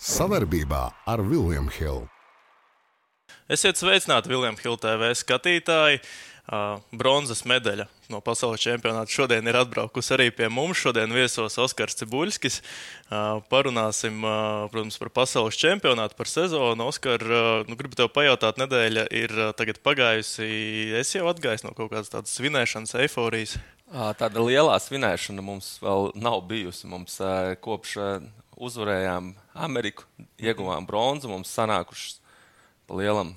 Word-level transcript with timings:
Savarbībā 0.00 0.86
ar 1.04 1.20
Vilniņu 1.20 1.74
Hildu. 1.76 2.06
Esiet 3.52 3.76
sveicināti, 3.76 4.30
Viljams 4.32 4.62
Hilde 4.64 4.80
TV 4.80 5.10
skatītāji. 5.12 5.98
Bronzas 6.96 7.44
medaļa 7.46 7.84
no 8.10 8.22
pasaules 8.24 8.62
čempionāta 8.64 9.12
šodien 9.12 9.46
ir 9.46 9.58
atbraukusi 9.60 10.14
arī 10.16 10.30
pie 10.32 10.48
mums. 10.48 10.80
Šodien 10.80 11.12
viesos 11.12 11.58
Oskars 11.60 12.00
Cibuļskis. 12.00 12.62
Parunāsim, 13.52 14.24
protams, 14.72 14.96
par 15.02 15.12
pasaules 15.20 15.60
čempionātu, 15.60 16.16
par 16.16 16.32
sezonu. 16.32 16.88
Oskar, 16.88 17.20
nu, 17.68 17.76
gribu 17.76 18.00
tev 18.00 18.08
pajautāt, 18.16 18.56
nedēļa 18.62 19.04
ir 19.20 19.36
tagad 19.60 19.84
pagājusi. 19.84 20.48
Es 20.96 21.12
jau 21.12 21.28
atgājis 21.28 21.68
no 21.68 21.76
kaut 21.76 21.92
kādas 21.92 22.08
tādas 22.10 22.32
svinēšanas, 22.40 22.96
eifórijas. 23.04 23.58
Tāda 23.90 24.48
lielā 24.48 24.80
svinēšana 24.80 25.44
mums 25.44 25.74
vēl 25.84 26.14
nav 26.16 26.46
bijusi. 26.48 26.88
Mums 26.88 27.20
kopš 27.60 27.98
uzvarējām 28.60 29.32
Ameriku, 29.66 30.04
ieguvām 30.40 30.86
bronzu, 30.88 31.30
mums 31.30 31.52
sanākušas 31.56 32.18
pa 32.88 32.98
lielam 32.98 33.34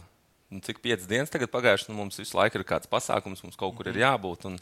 nu, 0.53 0.61
cik 0.61 0.81
piecas 0.83 1.09
dienas 1.09 1.33
tagad 1.33 1.51
pagājušas, 1.53 1.89
nu, 1.89 1.97
mums 1.97 2.19
visu 2.21 2.37
laiku 2.37 2.59
ir 2.59 2.67
kāds 2.67 2.89
pasākums, 2.89 3.43
mums 3.45 3.59
kaut 3.59 3.75
kur 3.77 3.89
ir 3.89 3.97
mhm. 3.97 4.03
jābūt. 4.05 4.49
Un, 4.51 4.59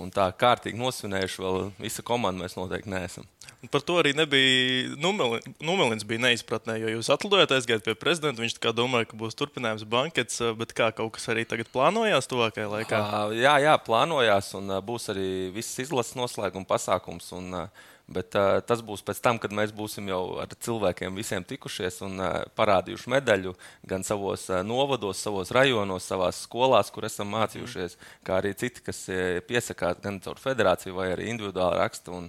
un 0.00 0.10
tā 0.14 0.26
kārtīgi 0.38 0.78
nosvinējuši 0.80 1.42
vēl 1.42 1.68
visa 1.82 2.02
komanda 2.06 2.44
mēs 2.44 2.56
noteikti 2.56 2.90
neesam. 2.90 3.26
Un 3.60 3.68
par 3.68 3.82
to 3.84 3.98
arī 4.00 4.14
nebija. 4.16 4.94
Numelins 4.96 6.06
bija 6.08 6.22
neizpratnē, 6.24 6.78
jo 6.80 6.94
jūs 6.94 7.10
atlidojāt, 7.12 7.52
aizgājāt 7.52 7.84
pie 7.84 7.94
prezidenta. 7.98 8.40
Viņš 8.40 8.56
domāja, 8.72 9.10
ka 9.10 9.18
būs 9.20 9.36
turpinājums 9.36 9.84
bankets, 9.90 10.40
bet 10.56 10.72
kā 10.78 10.88
kaut 10.96 11.12
kas 11.18 11.28
arī 11.28 11.44
tagad 11.48 11.68
plānojās 11.74 12.30
tuvākajā 12.30 12.70
laikā? 12.72 13.02
Jā, 13.36 13.58
jā, 13.60 13.76
plānojās, 13.84 14.54
un 14.56 14.72
būs 14.86 15.10
arī 15.12 15.28
viss 15.52 15.82
izlases 15.82 16.16
noslēguma 16.16 16.70
pasākums. 16.70 17.28
Un, 17.36 17.52
uh, 17.66 17.90
Bet 18.10 18.34
uh, 18.34 18.58
tas 18.66 18.80
būs 18.82 19.04
pēc 19.06 19.20
tam, 19.22 19.38
kad 19.38 19.52
mēs 19.54 19.70
būsim 19.70 20.08
jau 20.10 20.40
ar 20.42 20.50
cilvēkiem 20.66 21.14
visiem 21.14 21.44
tikušies 21.46 22.00
un 22.02 22.18
uh, 22.18 22.40
parādījuši 22.58 23.12
medaļu 23.12 23.54
gan 23.86 24.02
savos 24.06 24.48
uh, 24.50 24.64
novados, 24.66 25.20
savos 25.22 25.52
rajonos, 25.54 26.08
savās 26.10 26.40
skolās, 26.42 26.90
kur 26.90 27.06
esam 27.06 27.30
mācījušies, 27.36 27.94
mm. 27.94 28.10
kā 28.26 28.40
arī 28.40 28.50
citi, 28.58 28.82
kas 28.82 29.04
piesakās 29.46 30.02
gan 30.02 30.18
caur 30.24 30.42
federāciju 30.42 30.98
vai 30.98 31.12
arī 31.14 31.30
individuāli 31.30 31.78
rakstu. 31.78 32.18
Un, 32.18 32.28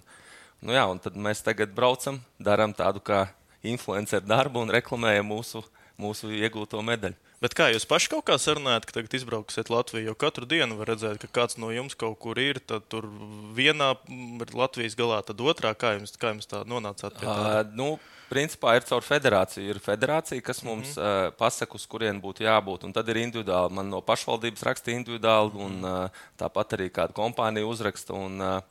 nu, 0.61 0.77
jā, 0.77 0.85
un 0.85 1.01
tad 1.01 1.17
mēs 1.17 1.41
tagad 1.47 1.73
braucam, 1.73 2.21
darām 2.37 2.77
tādu 2.77 3.01
kā 3.01 3.25
influenceru 3.65 4.29
darbu 4.29 4.61
un 4.61 4.75
reklamējam 4.77 5.33
mūsu, 5.33 5.63
mūsu 6.01 6.33
iegūto 6.33 6.81
medaļu. 6.85 7.17
Bet 7.41 7.55
kā 7.57 7.71
jūs 7.73 7.87
paši 7.89 8.11
kaut 8.11 8.27
kā 8.27 8.35
sarunājat, 8.37 8.85
ka 8.85 8.93
tagad 8.99 9.15
izbrauksiet 9.17 9.71
Latviju? 9.73 10.11
Jo 10.11 10.13
katru 10.13 10.45
dienu 10.45 10.75
var 10.77 10.91
redzēt, 10.91 11.17
ka 11.23 11.29
kāds 11.39 11.57
no 11.57 11.71
jums 11.73 11.95
kaut 11.97 12.19
kur 12.21 12.37
ir. 12.37 12.59
Tad 12.69 12.85
tur 12.93 13.07
vienā 13.57 13.95
Latvijas 14.53 14.93
galā, 14.99 15.23
tad 15.25 15.41
otrā. 15.41 15.71
Kā 15.73 15.95
jums, 15.95 16.13
kā 16.21 16.35
jums 16.35 16.45
tā 16.49 16.61
nonācāt? 16.69 17.17
Uh, 17.25 17.63
nu, 17.73 17.95
principā 18.29 18.75
ir 18.77 18.85
caur 18.85 19.01
federāciju. 19.01 19.73
Ir 19.73 19.79
federācija, 19.81 20.43
kas 20.45 20.61
mums 20.61 20.93
mm 20.93 21.01
-hmm. 21.01 21.31
uh, 21.31 21.33
pasaka, 21.39 21.75
uz 21.75 21.87
kurien 21.89 22.21
būtu 22.21 22.45
jābūt. 22.45 22.85
Un 22.85 22.93
tad 22.93 23.09
ir 23.09 23.17
individuāli. 23.23 23.73
Man 23.73 23.89
no 23.89 24.01
pašvaldības 24.01 24.63
raksta 24.63 24.91
individuāli, 24.91 25.51
mm 25.53 25.65
un 25.65 25.85
uh, 25.85 26.09
tāpat 26.37 26.77
arī 26.77 26.89
kāda 26.89 27.13
kompānija 27.13 27.65
uzraksta. 27.65 28.13
Un, 28.13 28.41
uh, 28.41 28.61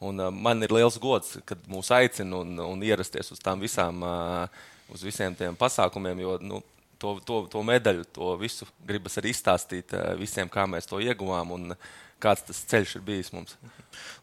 un 0.00 0.20
uh, 0.20 0.32
man 0.32 0.62
ir 0.62 0.72
liels 0.72 0.98
gods, 0.98 1.38
kad 1.44 1.58
mūs 1.68 1.90
aicina 1.94 2.36
un, 2.36 2.58
un 2.58 2.82
ierasties 2.82 3.30
uz 3.30 3.38
tām 3.38 3.60
visām, 3.60 4.02
uh, 4.02 4.48
uz 4.92 5.04
visiem 5.04 5.34
tiem 5.36 5.56
pasākumiem. 5.58 6.24
Jo, 6.24 6.36
nu, 6.42 6.60
to, 6.98 7.16
to, 7.24 7.42
to 7.52 7.62
medaļu, 7.66 8.06
to 8.14 8.34
visu 8.40 8.68
gribas 8.86 9.18
arī 9.20 9.32
izstāstīt 9.34 9.94
eh, 9.96 10.12
visiem, 10.18 10.50
kā 10.50 10.66
mēs 10.70 10.88
to 10.90 11.00
ieguvām 11.02 11.54
un 11.56 11.74
kāds 12.22 12.44
tas 12.48 12.64
ceļš 12.70 12.98
ir 12.98 13.04
bijis 13.06 13.32
mums. 13.34 13.56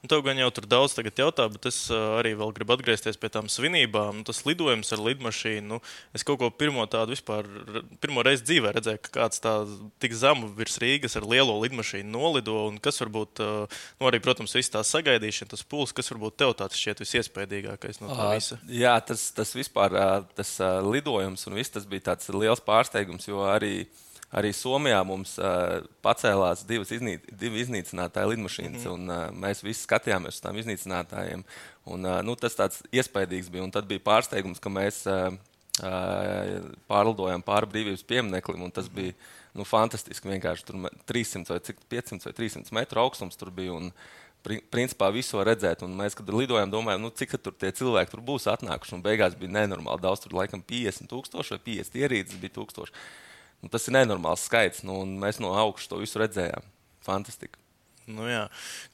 Un 0.04 0.10
tev 0.12 0.22
gan 0.26 0.38
jau 0.40 0.48
tur 0.54 0.68
daudz 0.70 0.96
jautā, 0.96 1.48
bet 1.52 1.66
es 1.70 1.78
uh, 1.92 2.20
arī 2.20 2.36
gribu 2.56 2.76
atgriezties 2.76 3.18
pie 3.20 3.30
tām 3.34 3.48
svinībām. 3.52 4.20
Nu, 4.20 4.24
tas 4.28 4.44
lidojums 4.46 4.92
ar 4.94 5.02
lidmašīnu, 5.04 5.66
nu, 5.68 5.80
es 6.16 6.24
kaut 6.28 6.40
ko 6.40 6.50
pirmo 6.54 6.86
tādu 6.92 7.16
vispār, 7.16 7.48
pirmo 8.04 8.24
reizi 8.26 8.46
dzīvē 8.46 8.76
redzēju, 8.76 9.02
ka 9.08 9.14
kāds 9.20 9.42
tā 9.44 9.56
tik 10.04 10.16
zemu 10.16 10.52
virs 10.58 10.78
Rīgas 10.82 11.18
ar 11.20 11.28
lielo 11.28 11.58
lidmašīnu 11.64 12.12
nolido. 12.12 12.58
Un 12.70 12.80
kas 12.84 13.02
varbūt, 13.02 13.42
uh, 13.44 13.82
nu, 14.00 14.10
arī, 14.12 14.22
protams, 14.24 14.56
viss 14.56 14.74
tā 14.74 14.84
sagaidīšana, 14.86 15.52
tas 15.56 15.66
pūlis, 15.66 15.96
kas 15.96 16.12
varbūt 16.14 16.40
tev 16.44 16.56
tāds 16.62 16.80
šķiet 16.80 17.04
visiespējīgākais 17.04 18.02
no 18.04 18.14
tā 18.14 18.32
visa? 18.36 18.60
Jā, 18.70 18.96
tas, 19.06 19.28
tas 19.36 19.56
vispār, 19.58 19.98
tas 20.38 20.56
lidojums 20.86 21.50
un 21.50 21.58
viss 21.58 21.74
tas 21.74 21.88
bija 21.90 22.12
tāds 22.12 22.30
liels 22.34 22.64
pārsteigums, 22.64 23.28
jo 23.30 23.44
arī 23.50 23.88
arī 24.36 24.52
Somijā 24.56 25.00
mums 25.08 25.38
uh, 25.40 25.80
pacēlās 26.06 26.66
divas 26.68 26.92
iznī, 26.96 27.18
divi 27.40 27.62
iznīcinātāji 27.64 28.34
lidmašīnas, 28.34 28.82
mm 28.82 28.90
-hmm. 28.90 28.94
un 28.94 29.14
uh, 29.14 29.46
mēs 29.46 29.64
visi 29.64 29.86
skatījāmies 29.86 30.40
uz 30.40 30.44
tām 30.44 30.60
iznīcinātājiem. 30.62 31.46
Un, 31.86 32.06
uh, 32.06 32.22
nu, 32.26 32.36
tas 32.36 32.58
tāds 32.58 32.82
iespaidīgs 32.92 33.52
bija, 33.52 33.64
un 33.64 33.72
tad 33.72 33.88
bija 33.88 34.04
pārsteigums, 34.04 34.60
ka 34.60 34.70
mēs 34.70 35.06
uh, 35.08 35.32
uh, 35.84 36.68
pārlidojām 36.92 37.46
pāri 37.46 37.72
brīvības 37.72 38.04
piemineklim, 38.04 38.68
un 38.68 38.72
tas 38.72 38.90
bija 38.90 39.14
nu, 39.54 39.64
fantastiski. 39.64 40.30
Vienkārši 40.30 40.66
tur 40.68 40.84
300 41.08 41.50
vai 41.50 41.60
cik 41.60 41.82
500 41.90 42.26
vai 42.26 42.34
300 42.34 42.76
metru 42.76 43.00
augstums 43.00 43.40
tur 43.40 43.52
bija. 43.52 43.74
Un, 43.74 43.92
principā 44.46 45.10
visu 45.10 45.42
redzēt. 45.42 45.82
Un 45.82 45.96
mēs, 45.98 46.14
kad 46.14 46.30
lidojām, 46.30 46.70
domājām, 46.70 47.02
nu, 47.02 47.10
cik 47.10 47.38
tur 47.42 47.54
tie 47.58 47.72
cilvēki 47.72 48.12
tur 48.12 48.22
būs 48.22 48.46
atnākuši. 48.52 48.94
Un 48.98 49.02
beigās 49.02 49.38
bija 49.40 49.50
nenormāli 49.52 50.04
daudz, 50.04 50.22
tur 50.22 50.36
laikam 50.38 50.62
50 50.62 51.10
tūkstoši 51.10 51.56
vai 51.56 51.62
50 51.66 51.98
ierīces 52.04 52.42
bija 52.42 52.54
tūkstoši. 52.60 52.94
Nu, 53.64 53.72
tas 53.74 53.88
ir 53.88 53.96
nenormāls 53.98 54.46
skaits, 54.50 54.84
nu, 54.86 55.02
un 55.06 55.16
mēs 55.22 55.42
no 55.44 55.56
augšas 55.58 55.92
to 55.92 56.02
visu 56.02 56.22
redzējām. 56.22 56.66
Fantastiski. 57.06 57.60
Nu, 58.06 58.28
jā, 58.30 58.44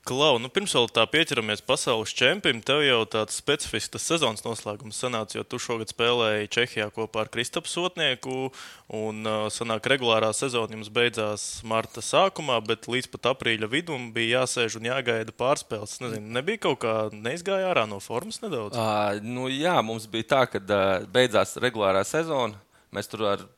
Klau, 0.07 0.37
nu, 0.39 0.47
pirms 0.51 0.71
vēl 0.71 0.87
tā 0.95 1.03
pieķeramies 1.11 1.59
pasaules 1.67 2.13
čempionam, 2.15 2.61
tev 2.63 2.79
jau 2.85 3.01
tāds 3.11 3.35
specifisks 3.41 4.05
sezonas 4.07 4.45
noslēgums 4.45 5.01
sanāca, 5.03 5.35
jo 5.35 5.43
tu 5.43 5.59
šogad 5.59 5.91
spēlēji 5.91 6.47
Čehijā 6.55 6.87
kopā 6.95 7.25
ar 7.25 7.31
Kristapu 7.33 7.67
Sotnieku. 7.67 8.53
Un 8.95 9.27
uh, 9.27 9.49
sanāk, 9.51 9.89
regulārā 9.91 10.31
sezona 10.35 10.77
jums 10.77 10.91
beidzās 10.95 11.45
marta 11.67 12.03
sākumā, 12.03 12.61
bet 12.63 12.87
līdz 12.91 13.11
pat 13.11 13.33
aprīļa 13.33 13.67
vidum 13.71 14.09
bija 14.15 14.41
jāsēž 14.41 14.79
un 14.79 14.87
jāgaida 14.87 15.35
pārspēles. 15.35 15.99
Nezinu, 16.05 16.31
nebija 16.39 16.63
kaut 16.69 16.81
kā 16.85 16.95
neizgāja 17.11 17.67
ārā 17.73 17.83
no 17.91 17.99
formas 18.03 18.39
nedaudz? 18.43 18.79
Uh, 18.79 19.19
nu, 19.23 19.49
jā, 19.51 19.75
mums 19.83 20.07
bija 20.11 20.31
tā, 20.37 20.45
ka 20.55 20.63
uh, 20.63 21.07
beidzās 21.11 21.57
regulārā 21.59 22.07
sezona. 22.07 22.55
Mēs 22.95 23.11
tur 23.11 23.27
ar 23.27 23.49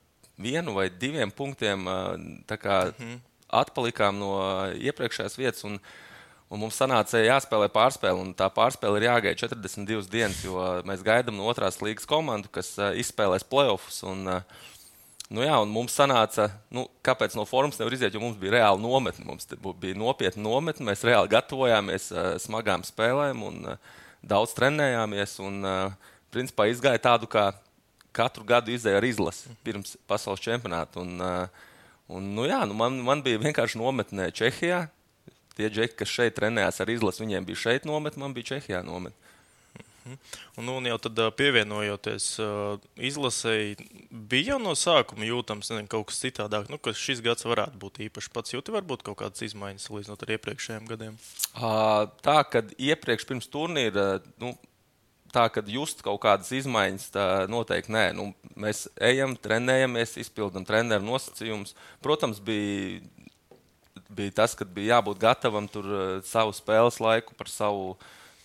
vienu 0.44 0.76
vai 0.78 0.90
diviem 0.90 1.32
punktiem 1.32 1.86
kā, 2.48 2.80
mm 2.88 2.98
-hmm. 2.98 3.20
atpalikām 3.50 4.20
no 4.20 4.34
iepriekšējās 4.74 5.38
vietas. 5.38 5.64
Un, 5.64 5.80
un 6.50 6.60
mums 6.60 6.78
sanāca 6.78 7.24
jāspēlē 7.24 7.70
pārspēle, 7.70 8.20
un 8.20 8.34
tā 8.34 8.50
pārspēle 8.50 8.98
ir 8.98 9.10
jāgaida 9.10 9.48
42 9.48 10.10
dienas, 10.10 10.44
jo 10.44 10.60
mēs 10.86 11.04
gaidām 11.04 11.38
no 11.38 11.48
otrās 11.48 11.82
līgas 11.82 12.06
komandu, 12.06 12.50
kas 12.52 12.78
izspēlēs 12.78 13.50
playoffs. 13.50 14.04
Un, 14.04 14.44
Nu 15.30 15.42
jā, 15.42 15.56
un 15.64 15.70
mums 15.70 15.96
sanāca, 15.98 16.52
nu, 16.70 16.88
kāpēc 17.02 17.34
no 17.36 17.46
formas 17.46 17.80
nevar 17.80 17.94
iziet, 17.94 18.14
jo 18.14 18.20
mums 18.20 18.38
bija 18.38 18.52
reāli 18.52 18.82
nometne. 18.82 19.26
Mums 19.26 19.48
bija 19.80 19.96
nopietna 19.96 20.44
nometne, 20.44 20.86
mēs 20.86 21.04
reāli 21.04 21.32
gatavojāmies 21.32 22.12
smagām 22.38 22.84
spēlēm 22.84 23.42
un 23.44 23.78
daudz 24.22 24.54
trenējāmies. 24.54 25.40
Un, 25.40 25.66
principā, 26.34 26.68
izgāja 26.72 27.02
tādu 27.02 27.30
kā 27.30 27.52
katru 28.16 28.46
gadu 28.48 28.74
izdeja 28.74 29.02
ar 29.02 29.08
izlasi 29.08 29.54
pirms 29.66 29.98
pasaules 30.10 30.44
čempionāta. 30.44 31.02
Un, 31.04 31.18
uh, 31.20 31.66
un, 32.14 32.34
nu, 32.38 32.48
jā, 32.50 32.64
nu 32.70 32.78
man, 32.78 33.00
man 33.06 33.24
bija 33.26 33.42
vienkārši 33.42 33.82
nometnē 33.82 34.30
Čehijā. 34.36 34.86
Tie 35.54 35.68
džeki, 35.70 36.00
kas 36.00 36.10
šeit 36.10 36.34
trenējās 36.40 36.82
ar 36.82 36.90
izlasi, 36.90 37.22
viņiem 37.22 37.46
bija 37.46 37.66
šeit 37.68 37.84
nometne, 37.86 38.24
man 38.24 38.34
bija 38.34 38.56
Čehijā 38.56 38.82
nometne. 38.86 39.20
Mhm. 40.04 40.16
Un, 40.60 40.68
un 40.68 40.88
jau 40.88 40.98
tad 41.06 41.20
pievienojoties 41.38 42.26
uh, 42.44 42.82
izlasēji, 43.00 43.78
bija 44.12 44.54
jau 44.54 44.60
no 44.60 44.74
sākuma 44.76 45.28
jūtams 45.28 45.72
nezinu, 45.72 45.90
kaut 45.92 46.10
kas 46.10 46.20
citādāk. 46.26 46.68
Nu, 46.72 46.80
ka 46.82 46.92
šis 46.98 47.24
gads 47.24 47.48
varētu 47.48 47.80
būt 47.80 48.02
īpašs. 48.10 48.32
Pats 48.36 48.56
jūti, 48.56 48.74
varbūt 48.76 49.06
kaut 49.08 49.22
kādas 49.22 49.46
izmaiņas 49.48 49.88
salīdzinot 49.88 50.26
ar 50.26 50.36
iepriekšējiem 50.36 50.92
gadiem. 50.92 51.16
Uh, 51.56 52.12
tā, 52.26 52.42
kad 52.52 52.76
iepriekš 52.76 53.28
pirms 53.30 53.50
turnīra. 53.54 54.18
Nu, 54.44 54.54
tā, 55.34 55.48
ka 55.52 55.64
just 55.68 56.04
kaut 56.06 56.22
kādas 56.24 56.52
izmaiņas, 56.56 57.10
tā 57.14 57.26
noteikti 57.52 57.94
nē. 57.94 58.06
Nu, 58.18 58.30
mēs 58.60 58.86
ejam, 59.02 59.36
trenējamies, 59.40 60.18
izpildām 60.22 60.66
treneru 60.68 61.06
nosacījumus. 61.08 61.74
Protams, 62.06 62.42
bija, 62.44 63.02
bija 64.14 64.36
tas, 64.44 64.56
ka 64.58 64.68
bija 64.68 64.98
jābūt 64.98 65.22
gatavam 65.24 65.70
tur 65.72 65.90
eh, 65.90 66.04
savu 66.28 66.54
spēles 66.56 67.02
laiku, 67.04 67.38
par 67.40 67.52
savu 67.52 67.96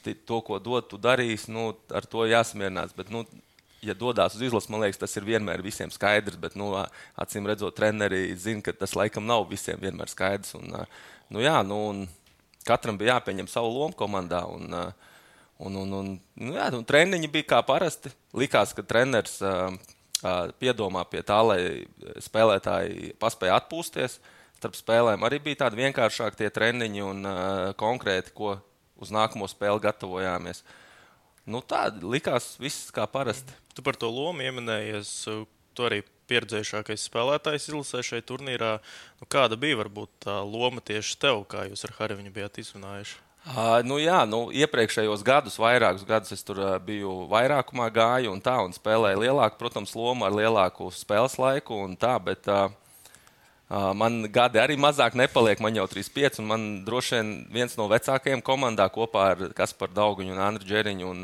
to, 0.09 0.41
ko 0.41 0.57
dod, 0.63 0.89
tu 0.89 1.01
darīsi. 1.01 1.53
Nu, 1.53 1.71
ar 1.93 2.09
to 2.09 2.25
jāsamierinās. 2.29 2.95
Bet, 2.97 3.13
nu, 3.13 3.27
ja 3.85 3.95
dodas 3.95 4.39
uz 4.39 4.47
izlasi, 4.49 4.71
man 4.73 4.87
liekas, 4.87 5.01
tas 5.03 5.17
ir 5.21 5.27
vienmēr 5.29 5.63
visiem 5.65 5.93
skaidrs. 5.93 6.39
Bet, 6.41 6.57
nu, 6.59 6.73
acīm 7.21 7.49
redzot, 7.49 7.77
treneri 7.77 8.33
zina, 8.41 8.65
ka 8.65 8.73
tas 8.73 8.97
laikam 8.99 9.29
nav 9.29 9.49
visiem 9.51 9.81
vienmēr 9.83 10.11
skaidrs. 10.13 10.57
Un, 10.59 10.73
nu, 11.29 11.45
jā, 11.45 11.59
nu, 11.67 12.09
katram 12.69 12.97
bija 13.01 13.19
jāpieņem 13.19 13.51
savu 13.53 13.75
lomu 13.75 13.97
komandā. 13.99 14.47
Un, 14.49 14.73
uh, 14.73 15.15
Un, 15.59 15.75
un, 15.75 15.93
un, 15.93 16.11
nu, 16.39 16.53
jā, 16.55 16.69
un 16.77 16.85
treniņi 16.87 17.31
bija 17.35 17.49
kā 17.55 17.63
parasti. 17.67 18.13
Likās, 18.39 18.71
ka 18.77 18.85
treneris 18.87 19.41
uh, 19.43 19.75
uh, 20.23 20.51
piedomā 20.63 21.03
pie 21.11 21.25
tā, 21.27 21.41
lai 21.43 21.61
spēlētāji 22.23 23.15
paspēja 23.19 23.59
atpūsties. 23.59 24.21
Starp 24.59 24.79
spēlēm 24.79 25.27
arī 25.27 25.41
bija 25.43 25.65
tādi 25.65 25.83
vienkāršāki 25.83 26.41
tie 26.41 26.53
treniņi 26.55 27.03
un 27.07 27.27
uh, 27.27 27.41
konkrēti, 27.79 28.35
ko 28.39 28.57
uz 29.03 29.11
nākamo 29.15 29.51
spēli 29.51 29.83
gatavojāmies. 29.83 30.63
Nu, 31.49 31.63
tā 31.65 31.89
likās 32.03 32.53
viss 32.63 32.93
kā 32.95 33.09
parasti. 33.11 33.55
Tu 33.75 33.83
par 33.83 33.99
to 33.99 34.11
lomu 34.13 34.45
pieminējies. 34.45 35.13
Tu 35.75 35.87
arī 35.87 36.03
pieredzējušākais 36.29 37.07
spēlētājs 37.09 37.71
izlasē 37.71 38.03
šajā 38.05 38.27
turnīrā. 38.29 38.75
Nu, 39.21 39.31
kāda 39.31 39.59
bija 39.59 39.79
varbūt 39.81 40.21
tā 40.27 40.41
loma 40.45 40.83
tieši 40.85 41.19
tev, 41.23 41.47
kā 41.51 41.67
jūs 41.71 41.87
ar 41.89 41.95
Harviņu 41.99 42.35
bijāt 42.35 42.61
izrunājuši? 42.63 43.28
Uh, 43.47 43.79
nu, 43.87 43.97
jā, 43.97 44.27
nu, 44.29 44.51
iepriekšējos 44.53 45.23
gadus, 45.25 45.55
vairākus 45.57 46.03
gadus 46.05 46.35
es 46.35 46.43
tur 46.45 46.59
uh, 46.61 46.75
biju 46.85 47.25
vairākumā 47.31 47.87
gāju 47.95 48.35
un 48.35 48.43
tā, 48.45 48.59
un 48.61 48.75
spēlēju 48.77 49.23
lielāku, 49.23 49.57
protams, 49.61 49.95
lomu 49.97 50.27
ar 50.27 50.35
lielāku 50.37 50.91
spēles 50.93 51.39
laiku 51.41 51.79
un 51.87 51.95
tā, 51.97 52.11
bet 52.21 52.45
uh, 52.53 52.67
uh, 53.71 53.95
man 53.97 54.27
gadi 54.35 54.61
arī 54.61 54.77
mazāk 54.77 55.17
nepaliek, 55.17 55.63
man 55.65 55.79
jau 55.79 55.87
35, 55.89 56.43
un 56.43 56.49
man 56.51 56.67
droši 56.85 57.15
vien 57.17 57.31
viens 57.55 57.77
no 57.79 57.87
vecākajiem 57.89 58.43
komandā 58.45 58.85
kopā 58.93 59.23
ar 59.31 59.45
Kasparu 59.57 59.97
Dauguņu 59.97 60.35
un 60.35 60.43
Andru 60.45 60.69
Džeriņu, 60.69 61.13
un, 61.15 61.23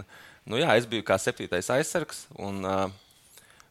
nu 0.49 0.61
jā, 0.63 0.71
es 0.79 0.87
biju 0.89 1.05
kā 1.05 1.19
septītais 1.21 1.69
aizsargs, 1.77 2.23
un, 2.39 2.63
uh, 2.65 2.87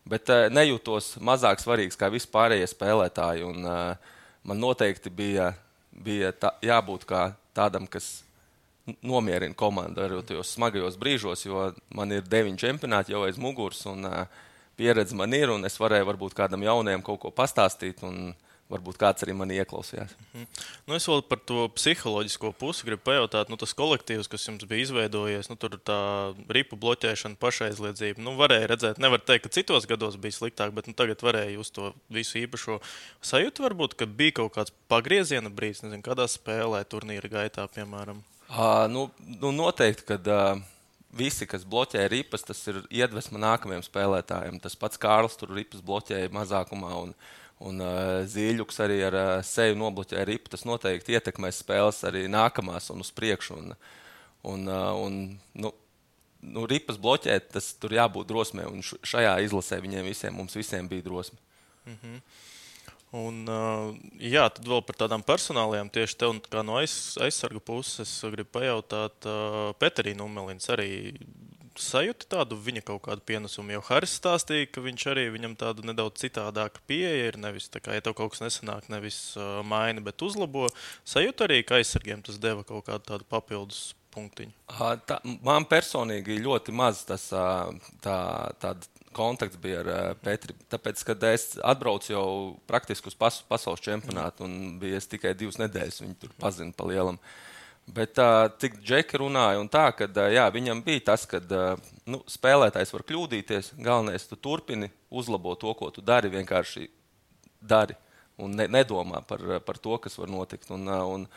bet 0.05 0.29
uh, 0.29 0.45
nejūtos 0.53 1.15
mazāk 1.23 1.63
svarīgs 1.63 1.97
kā 1.97 2.11
vispārējie 2.13 2.69
spēlētāji, 2.69 3.47
un 3.49 3.65
uh, 3.65 4.13
man 4.45 4.61
noteikti 4.61 5.09
bija, 5.09 5.55
bija 5.89 6.35
tā, 6.37 6.53
jābūt 6.61 7.07
kā 7.09 7.31
tādam, 7.57 7.89
kas 7.89 8.19
nomierina 9.01 9.55
komandu 9.55 10.03
arī 10.03 10.21
tajos 10.27 10.55
smagajos 10.57 10.97
brīžos, 10.99 11.45
jo 11.47 11.69
man 11.95 12.11
ir 12.11 12.25
deviņi 12.27 12.59
čempionāti 12.65 13.15
jau 13.15 13.23
aiz 13.27 13.39
muguras, 13.39 13.85
un 13.89 14.07
pieredze 14.79 15.15
man 15.15 15.33
ir, 15.33 15.53
un 15.53 15.65
es 15.65 15.79
varēju 15.79 16.09
varbūt 16.09 16.35
kādam 16.37 16.65
jaunajam 16.65 17.05
kaut 17.05 17.21
ko 17.23 17.31
pastāstīt. 17.35 18.03
Un, 18.03 18.33
Varbūt 18.71 18.97
kāds 18.97 19.25
arī 19.25 19.33
man 19.35 19.51
ieklausījās. 19.51 20.13
Mm 20.15 20.25
-hmm. 20.33 20.61
nu, 20.87 20.95
es 20.95 21.05
vēl 21.07 21.21
par 21.27 21.39
to 21.45 21.67
psiholoģisko 21.75 22.51
pusi 22.57 22.87
gribu 22.87 23.03
pajautāt. 23.09 23.49
Nu, 23.51 23.57
tas 23.59 23.75
kolektīvs, 23.75 24.29
kas 24.31 24.47
jums 24.47 24.63
bija 24.65 24.81
izveidojies, 24.85 25.49
nu, 25.51 25.55
tur 25.59 25.77
tā 25.77 25.99
ripu 26.49 26.79
bloķēšana, 26.79 27.35
pašaizliedzība. 27.43 28.23
Nu, 28.23 28.37
varēja 28.39 28.71
redzēt, 28.71 29.03
nevar 29.03 29.19
teikt, 29.19 29.43
ka 29.43 29.49
citos 29.49 29.85
gados 29.85 30.15
bija 30.15 30.31
sliktāk, 30.31 30.71
bet 30.71 30.87
nu, 30.87 30.93
tagad 30.93 31.21
varēja 31.21 31.59
uz 31.59 31.69
to 31.71 31.93
visu 32.09 32.39
īpašo 32.39 32.79
sajūtu. 33.21 33.67
Varbūt, 33.67 33.93
ka 33.99 34.05
bija 34.05 34.31
kaut 34.31 34.55
kāds 34.55 34.73
pagrieziena 34.87 35.49
brīdis, 35.49 35.83
nezinu, 35.83 36.01
kādā 36.01 36.25
spēlē, 36.27 36.85
turnīra 36.87 37.29
gaitā, 37.29 37.67
piemēram. 37.67 38.23
Uh, 38.49 38.85
nu, 38.91 39.07
nu 39.41 39.51
noteikti, 39.55 40.05
ka 40.07 40.17
uh, 40.19 40.63
visi, 41.15 41.47
kas 41.49 41.65
bloķē 41.65 42.07
ripas, 42.11 42.43
tas 42.45 42.59
ir 42.69 42.81
iedvesma 42.91 43.39
nākamajiem 43.41 43.85
spēlētājiem. 43.85 44.59
Tas 44.61 44.75
pats 44.77 44.99
Kārls 45.01 45.37
tur 45.39 45.53
ripas 45.55 45.81
bloķēja 45.85 46.33
mazākumā. 46.33 46.91
Un, 47.05 47.15
Un 47.63 47.79
uh, 47.79 48.23
Zīļuks 48.27 48.81
arī 48.83 48.97
ar 49.07 49.15
uh, 49.15 49.29
seju 49.45 49.77
nobloķēja 49.79 50.25
ripu. 50.27 50.51
Tas 50.51 50.65
noteikti 50.67 51.15
ietekmēs 51.15 51.61
spēles 51.63 52.01
arī 52.09 52.25
nākamās 52.31 52.89
un 52.91 53.03
uz 53.03 53.11
priekšu. 53.15 53.59
Un, 53.61 53.75
un, 54.51 54.65
uh, 54.67 54.89
un, 54.99 55.19
nu, 55.63 55.71
nu, 56.43 56.65
ripas 56.69 56.99
bloķēt, 56.99 57.53
tas 57.55 57.69
tur 57.79 57.95
jābūt 57.95 58.27
drosmē. 58.31 58.67
Un 58.67 58.83
šajā 58.83 59.37
izlasē 59.45 59.79
viņiem 59.83 60.09
visiem, 60.09 60.35
mums 60.35 60.57
visiem 60.59 60.89
bija 60.91 61.05
drosme. 61.07 61.39
Mm 61.85 61.97
-hmm. 62.01 62.19
Un, 63.13 63.43
jā, 64.17 64.47
tad 64.49 64.65
vēl 64.65 64.81
par 64.87 64.97
tādām 65.03 65.21
personālajām, 65.25 65.91
tieši 65.93 66.15
tev, 66.17 66.37
no 66.65 66.79
aiz, 66.79 67.13
aizsarga 67.21 67.61
puses, 67.61 68.09
gribu 68.33 68.49
pajautāt, 68.57 69.27
Peterīna 69.77 70.25
Umelins 70.25 70.65
arī 70.73 70.89
sajūta 71.79 72.27
tādu 72.29 72.57
viņa 72.59 72.83
kaut 72.85 73.03
kādu 73.07 73.23
pienesumu. 73.25 73.75
Jo 73.75 73.81
Haris 73.87 74.15
stāstīja, 74.19 74.69
ka 74.73 74.83
viņš 74.83 75.07
arī 75.13 75.27
viņam 75.33 75.55
tādu 75.59 75.85
nedaudz 75.87 76.21
citādāku 76.23 76.83
pieeja 76.89 77.31
ir. 77.31 77.39
Nevis 77.41 77.69
tā 77.73 77.81
kā, 77.83 77.95
ja 77.97 78.03
tev 78.03 78.15
kaut 78.17 78.33
kas 78.33 78.43
nesanāk, 78.45 78.89
nevis 78.93 79.19
uh, 79.37 79.61
maina, 79.65 80.03
bet 80.05 80.21
uzlabo. 80.25 80.69
Sajūta 81.09 81.47
arī, 81.47 81.63
ka 81.65 81.79
aizsargiem 81.79 82.23
tas 82.25 82.39
deva 82.41 82.65
kaut 82.67 82.85
kādu 82.89 83.09
tādu 83.09 83.29
papildus 83.29 83.91
punktiņu. 84.13 84.53
Tā, 85.09 85.17
man 85.45 85.65
personīgi 85.69 86.37
ļoti 86.43 86.73
maz 86.75 87.01
tas 87.07 87.25
tā, 87.33 88.17
tāda 88.61 88.92
kontakts 89.15 89.59
bija 89.61 89.81
ar 89.83 89.89
uh, 89.89 90.01
Petru. 90.23 90.55
Tāpēc, 90.71 91.01
kad 91.07 91.23
es 91.29 91.53
atbraucu 91.63 92.11
jau 92.11 92.27
praktiski 92.69 93.11
uz 93.11 93.17
pas, 93.17 93.39
pasaules 93.49 93.83
čempionātu, 93.83 94.47
un 94.47 94.77
bija 94.81 94.99
tikai 94.99 95.35
divas 95.37 95.59
nedēļas, 95.61 96.01
viņi 96.03 96.19
tur 96.21 96.35
pazina 96.41 96.75
pa 96.75 96.87
lielam. 96.89 97.19
Bet 97.93 98.19
uh, 98.21 98.47
cik 98.61 98.77
Džeki 98.79 99.19
runāja, 99.19 99.59
un 99.59 99.71
tā, 99.71 99.89
ka 99.97 100.07
uh, 100.07 100.27
jā, 100.31 100.45
viņam 100.55 100.83
bija 100.85 101.07
tas, 101.11 101.25
ka 101.29 101.41
uh, 101.43 101.89
nu, 102.09 102.21
spēlētājs 102.31 102.93
var 102.95 103.03
kļūdīties. 103.09 103.73
Galvenais, 103.83 104.27
tu 104.29 104.39
turpini 104.39 104.91
uzlabot 105.11 105.59
to, 105.59 105.73
ko 105.79 105.91
tu 105.91 106.03
dari, 106.05 106.31
vienkārši 106.31 106.87
dari 107.59 107.97
un 108.41 108.55
ne, 108.57 108.69
nedomā 108.71 109.21
par, 109.27 109.43
par 109.65 109.79
to, 109.81 109.97
kas 110.01 110.15
var 110.17 110.31
notikt. 110.31 110.71
Un, 110.73 110.87
uh, 110.87 111.03
un, 111.11 111.27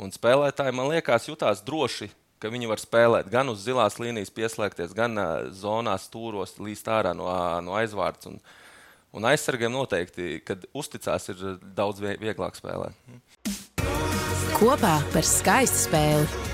un 0.00 0.12
spēlētāji, 0.14 0.76
man 0.76 0.92
liekas, 0.92 1.30
jutās 1.30 1.64
droši 1.64 2.10
ka 2.44 2.52
viņi 2.52 2.68
var 2.68 2.82
spēlēt 2.82 3.30
gan 3.32 3.48
uz 3.48 3.62
zilās 3.64 3.96
līnijas, 3.96 4.32
pieslēgties, 4.36 4.92
gan 4.96 5.16
uh, 5.16 5.48
zonās, 5.56 6.04
stūros, 6.10 6.58
līst 6.60 6.90
ārā 6.92 7.14
no, 7.16 7.30
no 7.64 7.78
aizvārds. 7.80 8.28
Un, 8.28 8.36
un 9.16 9.28
aizsargiem 9.30 9.72
noteikti, 9.72 10.42
kad 10.44 10.66
uzticās, 10.76 11.30
ir 11.32 11.40
daudz 11.76 12.04
vieglāk 12.04 12.58
spēlēt. 12.60 12.92
Kopā 14.58 14.98
par 15.14 15.24
skaistu 15.24 15.86
spēli, 15.86 16.44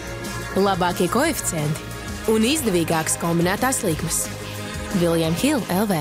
labākie 0.62 1.10
koeficienti 1.10 1.88
un 2.31 2.46
izdevīgākas 2.46 3.19
kombinētās 3.19 3.82
likmes. 3.82 4.25
Viljams 5.00 5.43
Hilde 5.43 5.81
LV. 5.82 5.98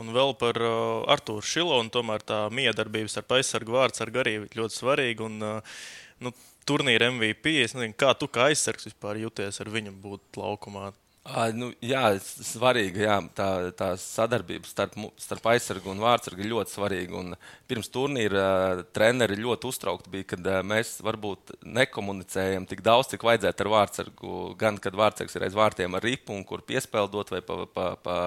Un 0.00 0.14
vēl 0.16 0.32
par 0.40 0.56
uh, 0.64 1.04
Arthuru 1.12 1.44
Šilonu. 1.44 1.92
Tomēr 1.92 2.24
tā 2.26 2.46
miedarbības 2.54 3.20
ar 3.20 3.36
aizsargu 3.36 3.76
vārds 3.76 4.00
ar 4.02 4.10
garību 4.14 4.48
ļoti 4.56 4.80
svarīga. 4.80 5.28
Un, 5.28 5.36
uh, 5.44 5.84
nu, 6.24 6.32
turnīra 6.68 7.10
MVP. 7.12 7.58
Es 7.64 7.76
nezinu, 7.76 7.96
kā 7.98 8.12
tu 8.18 8.30
kā 8.30 8.50
aizsargs 8.50 8.90
vispār 8.90 9.22
jūties 9.24 9.62
ar 9.62 9.70
viņu 9.72 9.94
būt 10.02 10.40
laukumā. 10.40 10.90
À, 11.22 11.44
nu, 11.54 11.68
jā, 11.78 12.16
svarīga. 12.18 12.98
Jā, 13.04 13.16
tā, 13.38 13.48
tā 13.78 13.92
sadarbība 14.00 14.66
starp, 14.66 14.96
starp 15.22 15.44
aizsargu 15.52 15.92
un 15.92 16.02
vārdsargu 16.02 16.42
ir 16.42 16.50
ļoti 16.50 16.74
svarīga. 16.74 17.20
Un 17.20 17.36
pirms 17.70 17.92
turnīra 17.94 18.82
treneri 18.90 19.38
ļoti 19.38 19.70
uztraukti 19.70 20.10
bija, 20.10 20.26
kad 20.34 20.50
mēs 20.66 20.96
varbūt 21.06 21.54
nekomunicējam 21.62 22.66
tik 22.66 22.82
daudz, 22.82 23.12
cik 23.12 23.22
vajadzētu 23.28 23.64
ar 23.64 23.72
vārdsargu. 23.76 24.42
Gan 24.58 24.82
kad 24.82 24.98
vārdsargs 24.98 25.38
ir 25.38 25.46
aiz 25.46 25.54
vārtiem 25.54 25.94
ar 25.94 26.02
ripu 26.02 26.34
un 26.34 26.42
kur 26.48 26.66
piespēldot 26.66 27.30
vai 27.36 27.42
pa, 27.46 27.60
pa, 27.70 27.88
pa 28.02 28.18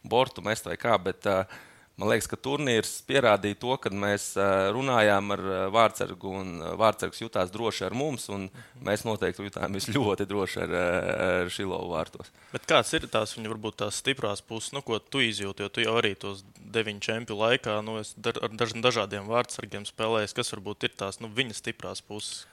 bortu 0.00 0.44
mest 0.48 0.72
vai 0.72 0.80
kā. 0.80 0.96
Bet, 1.04 1.28
uh, 1.28 1.67
Man 1.98 2.12
liekas, 2.12 2.28
ka 2.30 2.36
turnīrs 2.38 2.92
pierādīja 3.08 3.56
to, 3.58 3.72
ka 3.82 3.90
mēs 3.90 4.28
runājām 4.74 5.32
ar 5.34 5.40
Vārtsargu, 5.74 6.30
un 6.40 6.60
Vārtsargs 6.78 7.24
jutās 7.24 7.50
droši 7.50 7.88
ar 7.88 7.96
mums, 7.98 8.28
un 8.30 8.44
mēs 8.86 9.02
noteikti 9.02 9.42
jutāmies 9.42 9.88
ļoti 9.96 10.28
droši 10.30 10.60
ar, 10.62 10.76
ar 11.24 11.50
Šilovu 11.50 11.90
vārtos. 11.90 12.30
Bet 12.52 12.68
kāds 12.70 12.94
ir 12.94 13.08
tās 13.10 13.34
viņa 13.34 13.50
varbūt 13.50 13.80
tās 13.82 13.98
stiprās 13.98 14.44
puses, 14.46 14.70
nu, 14.76 14.84
ko 14.86 15.00
tu 15.02 15.24
izjūti, 15.26 15.66
jo 15.66 15.72
tu 15.74 15.82
jau 15.82 15.96
arī 15.98 16.14
tos 16.14 16.44
deviņu 16.78 17.02
čempionu 17.08 17.40
laikā 17.42 17.80
nu, 17.82 17.98
ar 17.98 18.54
daž, 18.62 18.78
dažādiem 18.78 19.26
Vārtsargiem 19.26 19.88
spēlējies, 19.90 20.38
kas 20.38 20.54
varbūt 20.54 20.86
ir 20.86 20.94
tās 21.02 21.18
nu, 21.18 21.34
viņa 21.34 21.58
stiprās 21.58 22.04
puses? 22.06 22.44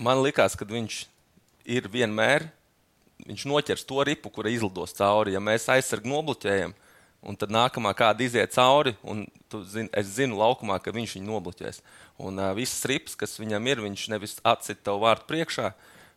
Man 0.00 0.24
liekas, 0.24 0.56
ka 0.56 0.64
viņš 0.64 1.02
ir 1.76 1.92
vienmēr, 1.92 2.48
viņš 3.28 3.48
noķers 3.52 3.84
to 3.84 4.00
ripu, 4.08 4.32
kura 4.32 4.48
izlidos 4.48 4.96
cauri, 4.96 5.36
ja 5.36 5.44
mēs 5.44 5.68
aizsargu 5.76 6.08
nobloķējam 6.08 6.72
Un 7.26 7.34
tad 7.34 7.50
nākamā 7.50 7.90
kāda 7.98 8.22
iziet 8.22 8.52
cauri, 8.54 8.92
un 9.02 9.24
zini, 9.66 9.90
es 9.98 10.12
zinu, 10.14 10.38
laukumā, 10.38 10.76
ka 10.78 10.94
viņš 10.94 11.16
viņu 11.16 11.26
nobloķēs. 11.26 11.80
Un 12.22 12.38
uh, 12.38 12.52
visas 12.54 12.84
rips, 12.86 13.16
kas 13.18 13.34
viņam 13.40 13.66
ir, 13.66 13.82
viņš 13.82 14.04
nevis 14.12 14.36
atcita 14.46 14.86
tev 14.86 15.00
vārtu 15.02 15.26
priekšā, 15.32 15.72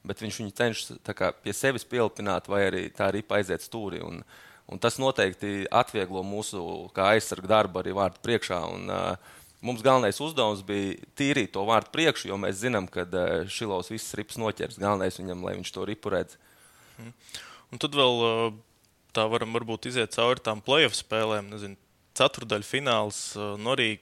bet 0.06 0.22
viņš 0.22 0.40
viņu 0.44 0.56
cenšas 0.60 1.02
kā, 1.18 1.32
pie 1.34 1.56
sevis 1.58 1.88
pielpināt, 1.90 2.50
vai 2.52 2.68
arī 2.68 2.86
tā 2.94 3.10
ripa 3.16 3.40
aiziet 3.40 3.66
stūri. 3.66 4.04
Un, 4.06 4.22
un 4.70 4.82
tas 4.82 5.02
noteikti 5.02 5.66
atvieglo 5.74 6.22
mūsu 6.26 6.64
aizsargu 6.94 7.50
darbu 7.50 7.82
arī 7.82 7.98
vārtu 7.98 8.22
priekšā. 8.28 8.64
Un, 8.70 8.90
uh, 8.90 9.38
Mums 9.62 9.84
galvenais 9.86 10.18
uzdevums 10.18 10.64
bija 10.66 10.96
tīrīt 11.14 11.52
to 11.54 11.62
vārtu 11.68 11.92
priekšu, 11.94 12.32
jo 12.32 12.38
mēs 12.42 12.64
zinām, 12.64 12.88
ka 12.90 13.04
uh, 13.06 13.44
Šilovs 13.46 13.92
visas 13.94 14.16
rips 14.18 14.40
noķers. 14.42 14.80
Galvenais 14.82 15.20
viņam, 15.20 15.44
lai 15.46 15.54
viņš 15.60 15.70
to 15.76 15.86
ripu 15.86 16.10
redz. 16.10 16.34
Hmm. 16.96 17.12
Un 17.70 17.82
tad 17.84 17.94
vēl 17.94 18.24
uh, 18.26 18.48
tā 19.16 19.28
varam 19.32 19.54
varbūt 19.58 19.90
iziet 19.92 20.16
cauri 20.16 20.44
tām 20.44 20.64
playoff 20.66 20.98
spēlēm, 20.98 21.52
nezinu, 21.54 21.80
ceturdaļu 22.18 22.68
fināls. 22.68 23.22
Nu, 23.38 23.74
arī 23.76 23.96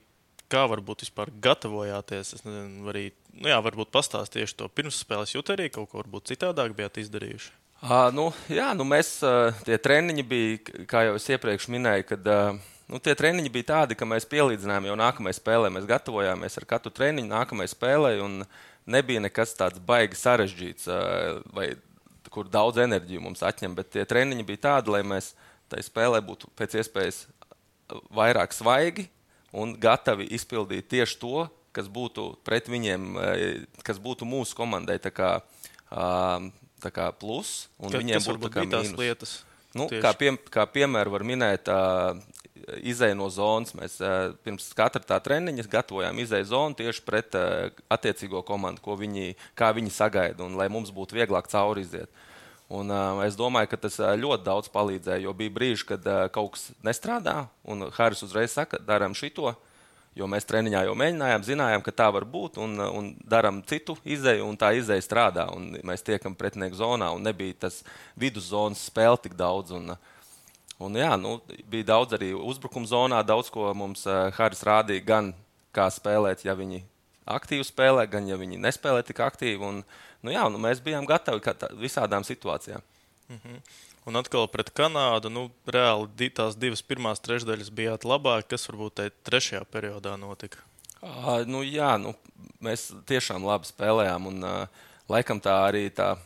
kā 0.49 0.65
varbūt 0.69 1.05
vispār 1.05 1.31
gatavojāties? 1.43 2.33
Es 2.37 2.45
nezinu, 2.45 2.87
arī, 2.91 3.09
nu, 3.35 3.49
jā, 3.51 3.59
varbūt 3.65 3.91
pastāstīt 3.93 4.41
tieši 4.41 4.57
to 4.61 4.69
pirmsspēles 4.73 5.35
jūt 5.35 5.53
arī 5.55 5.69
kaut 5.73 5.91
ko 5.91 6.01
varbūt 6.01 6.31
citādāk 6.33 6.75
bijāt 6.77 7.01
izdarījuši. 7.03 7.51
Uh, 7.79 8.09
nu, 8.11 8.25
jā, 8.51 8.73
nu 8.75 8.83
mēs 8.87 9.21
uh, 9.23 9.55
tie 9.63 9.77
treniņi 9.79 10.25
bija, 10.27 10.57
kā 10.89 11.05
jau 11.07 11.13
es 11.15 11.27
iepriekš 11.31 11.69
minēju, 11.71 12.07
kad 12.09 12.25
uh, 12.27 12.57
nu, 12.91 12.99
tie 12.99 13.13
treniņi 13.15 13.51
bija 13.53 13.69
tādi, 13.69 13.95
ka 13.95 14.07
mēs 14.09 14.27
pielīdzinājām 14.27 14.89
jau 14.89 14.97
nākamajai 14.99 15.37
spēlē. 15.37 15.69
Mēs 15.71 15.87
gatavojāmies 15.87 16.59
ar 16.59 16.67
katru 16.67 16.91
treniņu 16.97 17.31
nākamajai 17.31 17.71
spēlē, 17.71 18.11
un 18.25 18.41
nebija 18.89 19.23
nekas 19.23 19.55
tāds 19.55 19.79
baigi 19.85 20.19
sarežģīts 20.19 20.89
uh, 20.91 21.39
vai 21.55 21.69
kur 22.33 22.49
daudz 22.51 22.81
enerģiju 22.83 23.23
mums 23.23 23.43
atņem. 23.45 23.77
Bet 23.77 23.93
tie 23.95 24.05
treniņi 24.07 24.45
bija 24.47 24.65
tādi, 24.67 24.93
lai 24.95 25.03
mēs 25.07 25.33
tai 25.71 25.83
spēlē 25.85 26.21
būtu 26.25 26.49
pēc 26.57 26.79
iespējas 26.81 27.23
vairāk 28.13 28.53
svaigi 28.53 29.07
un 29.55 29.73
gatavi 29.81 30.27
izpildīt 30.35 30.89
tieši 30.91 31.17
to, 31.21 31.47
kas 31.75 31.89
būtu 31.91 32.31
pret 32.45 32.69
viņiem, 32.69 33.11
kas 33.85 34.01
būtu 34.01 34.27
mūsu 34.29 34.57
komandai 34.57 34.99
tā 35.01 35.13
kā, 35.13 35.31
tā 35.89 36.91
kā 36.93 37.11
plus. 37.17 37.69
Un 37.79 37.93
Kad, 37.93 38.03
viņiem 38.03 38.25
būtu 38.25 38.43
tā 38.47 38.53
kā 38.53 38.65
mīnus. 38.65 38.97
Lietas? 38.97 39.37
Nu, 39.77 39.85
Tieši. 39.85 40.01
kā, 40.01 40.11
pie, 40.17 40.33
kā 40.49 40.65
piemēru 40.65 41.13
var 41.13 41.23
minēt, 41.29 41.69
uh, 41.69 42.17
izēja 42.81 43.17
no 43.17 43.29
zonas. 43.33 43.75
Mēs 43.77 43.99
uh, 44.03 44.33
pirms 44.45 44.69
katra 44.77 45.01
tā 45.03 45.19
treniņa 45.23 45.67
gatavojām 45.71 46.19
izēju 46.23 46.49
zonu 46.49 46.79
tieši 46.79 47.05
pret 47.07 47.37
uh, 47.37 47.69
attiecīgo 47.91 48.43
komandu, 48.47 48.83
ko 48.85 48.97
viņi, 48.99 49.35
viņi 49.55 49.93
sagaida, 49.93 50.43
un 50.45 50.57
lai 50.59 50.69
mums 50.71 50.93
būtu 50.95 51.17
vieglāk 51.19 51.49
cauri 51.51 51.85
iziet. 51.87 52.11
Un, 52.69 52.91
uh, 52.93 53.23
es 53.25 53.33
domāju, 53.33 53.71
ka 53.71 53.79
tas 53.87 53.97
uh, 53.97 54.11
ļoti 54.13 54.45
daudz 54.45 54.69
palīdzēja, 54.69 55.23
jo 55.25 55.33
bija 55.33 55.55
brīži, 55.55 55.87
kad 55.89 56.05
uh, 56.05 56.27
kaut 56.29 56.53
kas 56.53 56.67
nestrādā, 56.85 57.47
un 57.65 57.87
Haris 57.95 58.21
uzreiz 58.27 58.53
saka, 58.53 58.77
darām 58.85 59.17
šito. 59.17 59.55
Jo 60.17 60.27
mēs 60.27 60.47
treniņā 60.49 60.81
jau 60.87 60.93
mēģinājām, 60.97 61.43
zinājām, 61.45 61.83
ka 61.85 61.93
tā 61.95 62.09
var 62.11 62.25
būt, 62.27 62.57
un, 62.59 62.75
un 62.81 63.09
darām 63.29 63.61
citu 63.69 63.95
izēju, 64.03 64.47
un 64.49 64.57
tā 64.59 64.73
izēja 64.75 65.05
strādā. 65.05 65.45
Mēs 65.85 66.03
tiekam 66.03 66.35
pretinieku 66.35 66.75
zonā, 66.75 67.11
un 67.15 67.23
nebija 67.23 67.55
tas 67.67 67.79
viduszonas 68.19 68.81
spēle 68.89 69.21
tik 69.21 69.37
daudz. 69.39 69.71
Un, 69.77 69.93
un, 70.79 70.95
jā, 70.99 71.11
nu, 71.19 71.37
bija 71.69 71.91
daudz 71.93 72.15
arī 72.17 72.31
uzbrukuma 72.35 72.89
zonā, 72.89 73.19
daudz 73.25 73.51
ko 73.53 73.69
mums 73.77 74.05
uh, 74.07 74.29
Haris 74.37 74.63
rādīja, 74.65 75.05
gan 75.05 75.33
kā 75.75 75.89
spēlēt, 75.93 76.45
ja 76.47 76.55
viņi 76.57 76.83
aktīvi 77.29 77.65
spēlē, 77.67 78.07
gan 78.09 78.27
ja 78.29 78.37
viņi 78.39 78.59
nespēlē 78.61 79.03
tik 79.05 79.21
aktīvi. 79.23 79.61
Un, 79.61 79.83
nu, 80.25 80.33
jā, 80.33 80.47
nu, 80.51 80.61
mēs 80.61 80.81
bijām 80.83 81.07
gatavi 81.09 81.43
tā, 81.45 81.69
visādām 81.77 82.25
situācijām. 82.25 82.81
Mm 83.29 83.39
-hmm. 83.43 83.61
Un 84.09 84.15
atkal 84.15 84.47
pret 84.47 84.71
Kanādu. 84.73 85.29
Nu, 85.29 85.51
reāli 85.67 86.29
tās 86.33 86.55
divas 86.57 86.81
pirmās 86.81 87.19
trešdaļas 87.19 87.69
bijāt 87.69 88.07
labāk. 88.07 88.47
Kas 88.49 88.69
varbūt 88.69 88.95
tajā 88.95 89.11
trešajā 89.23 89.63
periodā 89.65 90.17
notika? 90.17 90.57
Uh, 91.01 91.45
nu, 91.45 91.61
jā, 91.63 91.97
nu, 92.01 92.15
mēs 92.61 92.89
tiešām 93.05 93.45
labi 93.45 93.65
spēlējām. 93.65 94.27
Un, 94.27 94.43
uh, 94.43 94.67
laikam 95.09 95.39
tā 95.39 95.53
arī 95.67 95.89
tā, 95.89 96.17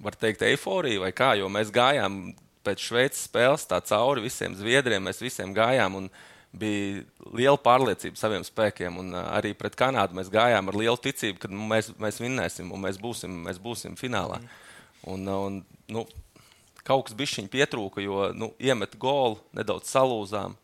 var 0.00 0.14
teikt, 0.14 0.42
eiforija 0.42 1.00
vai 1.00 1.12
kā, 1.12 1.34
jo 1.38 1.48
mēs 1.48 1.72
gājām 1.72 2.34
pēc 2.64 2.86
Šveices 2.88 3.26
spēles 3.28 3.68
tā 3.70 3.80
cauri 3.84 4.24
visiem 4.24 4.56
zviedriem, 4.58 5.04
mēs 5.04 5.22
visiem 5.24 5.52
gājām. 5.56 6.00
Un, 6.02 6.08
bija 6.54 7.02
liela 7.34 7.58
pārliecība 7.60 8.18
saviem 8.18 8.44
spēkiem. 8.46 8.98
Un, 9.00 9.12
uh, 9.14 9.26
arī 9.34 9.54
pret 9.58 9.76
Kanādu 9.78 10.16
mēs 10.18 10.30
gājām 10.32 10.70
ar 10.70 10.78
lielu 10.78 11.00
ticību, 11.06 11.40
ka 11.42 11.50
mēs, 11.50 11.90
mēs 12.00 12.20
vinnēsim 12.22 12.70
un 12.72 12.84
mēs 12.86 13.00
būsim, 13.00 13.42
mēs 13.48 13.60
būsim 13.62 13.98
finālā. 13.98 14.40
Un, 15.10 15.26
un, 15.28 15.62
nu, 15.92 16.04
kaut 16.86 17.08
kas 17.08 17.16
bija 17.18 17.48
pietrūka, 17.50 18.02
jo 18.04 18.28
nu, 18.36 18.52
iemet 18.58 18.96
golu, 19.00 19.40
nedaudz 19.56 19.90
salūzām. 19.92 20.56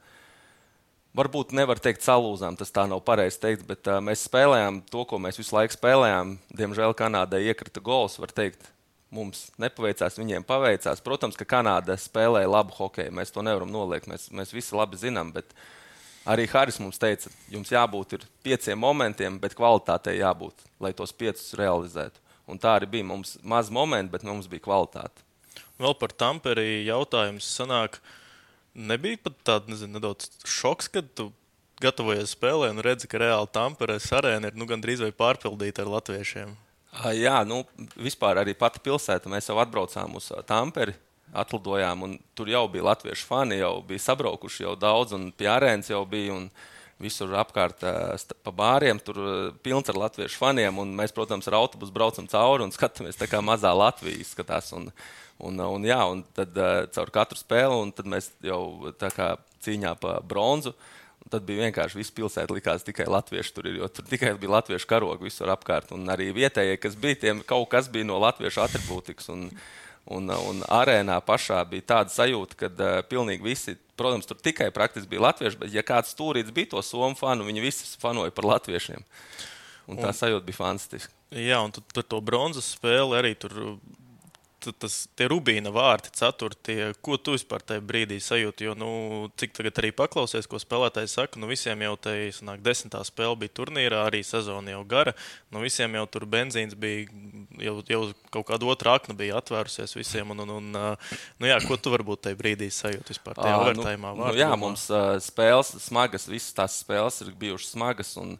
Varbūt 1.16 1.50
nevar 1.59 1.80
teikt, 1.83 2.04
salūzām, 2.07 2.54
tas 2.54 2.71
tā 2.71 2.85
nav 2.87 3.00
pareizi 3.02 3.40
teikt, 3.42 3.64
bet 3.66 3.88
uh, 3.90 3.99
mēs 4.04 4.28
spēlējām 4.28 4.85
to, 4.92 5.02
ko 5.11 5.19
mēs 5.19 5.40
visu 5.40 5.57
laiku 5.57 5.75
spēlējām. 5.75 6.37
Diemžēl 6.54 6.95
Kanādai 6.95 7.49
iekrita 7.50 7.83
gols, 7.83 8.21
var 8.23 8.30
teikt, 8.30 8.69
mums 9.14 9.49
nepaveicās, 9.61 10.19
viņiem 10.19 10.47
paveicās. 10.47 11.02
Protams, 11.05 11.38
ka 11.38 11.47
Kanāda 11.49 11.97
spēlēja 11.99 12.50
labu 12.50 12.75
hokeju, 12.76 13.12
mēs 13.14 13.35
to 13.35 13.45
nevaram 13.47 13.71
noliegt, 13.73 14.09
mēs, 14.11 14.29
mēs 14.35 14.55
visi 14.55 14.76
labi 14.76 15.00
zinām. 15.00 15.33
Arī 16.31 16.47
Haris 16.52 16.79
mums 16.83 17.00
teica, 17.00 17.33
jums 17.50 17.73
jābūt 17.73 18.26
pieciem 18.45 18.79
momentiem, 18.79 19.38
bet 19.40 19.57
kvalitātei 19.59 20.19
jābūt, 20.21 20.67
lai 20.83 20.93
tos 20.97 21.14
piecus 21.17 21.55
realizētu. 21.59 22.21
Un 22.50 22.59
tā 22.59 22.75
arī 22.76 22.88
bija. 22.90 23.07
Mums 23.07 23.37
maz 23.47 23.71
momenti, 23.71 24.11
bet 24.12 24.26
mums 24.26 24.49
bija 24.50 24.64
kvalitāte. 24.64 25.26
Vēl 25.81 25.95
par 25.97 26.12
Tamperi 26.12 26.83
jautājums 26.85 27.47
sanāk, 27.47 28.00
nebija 28.75 29.21
pat 29.25 29.38
tāds 29.47 29.71
nezinu, 29.71 29.97
nedaudz 29.97 30.29
šoks, 30.45 30.90
kad 30.93 31.09
tu 31.17 31.31
gatavojies 31.81 32.35
spēlē 32.37 32.69
un 32.75 32.83
redzi, 32.85 33.09
ka 33.09 33.21
reāli 33.23 33.49
Tamperes 33.55 34.11
arēna 34.12 34.50
ir 34.50 34.59
nu, 34.59 34.69
gandrīz 34.69 35.00
vai 35.00 35.14
pārpildīta 35.17 35.87
ar 35.87 35.95
latviešiem. 35.95 36.52
Jā, 37.14 37.44
nu, 37.47 37.62
vispār 37.94 38.40
arī 38.42 38.56
pati 38.59 38.82
pilsēta. 38.82 39.30
Mēs 39.30 39.49
jau 39.49 39.61
atbraucām 39.62 40.16
uz 40.18 40.32
Tamperi, 40.49 40.97
atlidojām, 41.30 42.02
un 42.06 42.18
tur 42.35 42.50
jau 42.50 42.64
bija 42.73 42.88
latviešu 42.90 43.28
fani, 43.28 43.61
jau 43.61 43.76
bija 43.87 44.02
sabraukuši 44.09 44.66
jau 44.66 44.75
daudz, 44.78 45.14
un 45.14 45.30
pie 45.30 45.50
arēnas 45.52 45.92
jau 45.92 46.04
bija. 46.09 46.37
Un, 46.40 46.52
Visur 47.00 47.30
apkārt 47.40 47.80
pa 48.44 48.52
bāriem, 48.52 48.99
tur 49.00 49.16
pilns 49.64 49.88
ar 49.88 49.97
latviešu 49.97 50.37
faniem. 50.37 50.82
Mēs, 50.99 51.14
protams, 51.16 51.47
ar 51.49 51.54
autobusu 51.56 51.94
braucam 51.97 52.26
cauri 52.28 52.66
un 52.66 52.75
skatāmies, 52.75 53.16
kā 53.25 53.40
mazā 53.40 53.70
Latvija 53.73 54.20
izskatās. 54.20 54.68
Un, 54.76 54.90
Un, 55.40 55.56
un, 55.56 55.85
jā, 55.88 56.00
un 56.04 56.20
tad 56.37 56.56
uh, 56.61 56.82
caur 56.92 57.11
katru 57.14 57.38
spēli, 57.40 57.76
un 57.87 57.92
tad 57.97 58.09
mēs 58.12 58.28
jau 58.44 58.92
tā 59.00 59.09
kā 59.14 59.32
cīņā 59.64 59.94
par 60.00 60.25
bronzu. 60.28 60.75
Tad 61.30 61.44
bija 61.46 61.68
vienkārši 61.68 61.99
viss 62.00 62.14
pilsēta, 62.14 62.54
likās 62.56 62.82
tikai 62.82 63.06
latvieši 63.06 63.52
tur 63.54 63.68
ir, 63.70 63.76
jo 63.78 63.88
tur 63.94 64.06
tikai 64.10 64.32
bija 64.40 64.56
latviešu 64.56 64.88
karogi 64.90 65.28
visur 65.28 65.52
apkārt. 65.52 65.92
Un 65.94 66.08
arī 66.10 66.32
vietējie, 66.34 66.75
kas 66.82 66.96
bija, 66.99 67.20
tiem 67.26 67.44
kaut 67.46 67.68
kas 67.70 67.87
bija 67.92 68.08
no 68.08 68.18
latviešu 68.22 68.64
attribūtikas. 68.64 69.30
Un, 69.30 69.44
un, 70.10 70.32
un 70.34 70.64
arēnā 70.66 71.20
pašā 71.22 71.60
bija 71.70 71.87
tāda 71.94 72.14
sajūta, 72.14 72.58
ka 72.58 72.72
uh, 72.72 72.99
pilnīgi 73.06 73.46
visi, 73.46 73.76
protams, 74.00 74.26
tur 74.26 74.40
tikai 74.42 74.72
praktiski 74.75 75.12
bija 75.12 75.28
latvieši, 75.28 75.60
bet 75.62 75.76
ja 75.76 75.87
kāds 75.87 76.10
stūrīts 76.16 76.50
bija 76.56 76.72
to 76.75 76.82
somu 76.82 77.14
fanu, 77.18 77.46
viņi 77.46 77.62
visi 77.62 77.94
fanoja 78.02 78.34
par 78.34 78.50
latviešiem. 78.56 79.06
Un 79.90 80.02
tā 80.02 80.10
un, 80.10 80.18
sajūta 80.18 80.46
bija 80.46 80.58
fantastiska. 80.58 81.14
Jā, 81.30 81.62
un 81.62 81.70
par 81.70 82.02
to 82.02 82.18
bronzas 82.26 82.75
spēli 82.75 83.18
arī 83.18 83.37
tur 83.38 83.54
tas, 84.69 84.95
rubīna 85.31 85.71
vārti, 85.73 86.12
ceturtie, 86.17 86.93
ko 87.05 87.17
tu 87.17 87.35
vispār 87.35 87.62
tajā 87.64 87.83
brīdī 87.85 88.19
sajūti? 88.23 88.67
Jo, 88.69 88.75
nu, 88.79 88.90
cik 89.40 89.55
tagad 89.57 89.81
arī 89.81 89.90
paklausies, 89.97 90.49
ko 90.50 90.61
spēlētāji 90.61 91.11
saka, 91.12 91.40
nu, 91.40 91.49
visiem 91.50 91.81
jau 91.87 91.95
te 92.00 92.14
sanāk, 92.37 92.62
desmitā 92.64 93.00
spēle 93.07 93.38
bija 93.40 93.55
turnīrā, 93.61 94.05
arī 94.09 94.23
sezona 94.26 94.75
jau 94.75 94.83
gara. 94.88 95.14
Nu, 95.52 95.62
visiem 95.64 95.97
jau 95.97 96.05
tur 96.12 96.26
benzīns 96.31 96.76
bija, 96.79 97.09
jau, 97.64 97.76
jau 97.88 98.02
kaut 98.35 98.49
kāda 98.52 98.69
otra 98.71 98.97
akna 99.00 99.17
bija 99.17 99.40
atvērusies 99.40 99.97
visiem. 99.97 100.35
Un, 100.35 100.45
un, 100.45 100.55
un, 100.59 100.71
nu, 100.76 101.50
jā, 101.50 101.59
ko 101.67 101.81
tu 101.81 101.93
varbūt 101.95 102.26
tajā 102.29 102.40
brīdī 102.40 102.71
sajūti 102.75 103.17
vispār 103.17 103.40
tajā 103.40 103.59
overtājumā? 103.64 104.14
Nu, 104.14 104.29
nu, 104.29 104.38
jā, 104.38 104.52
mums 104.61 104.87
uh, 104.93 105.17
spēles 105.25 105.75
smagas, 105.87 106.29
visas 106.31 106.57
tās 106.57 106.81
spēles 106.85 107.23
ir 107.25 107.37
bijušas 107.40 107.76
smagas. 107.76 108.17
Un... 108.21 108.37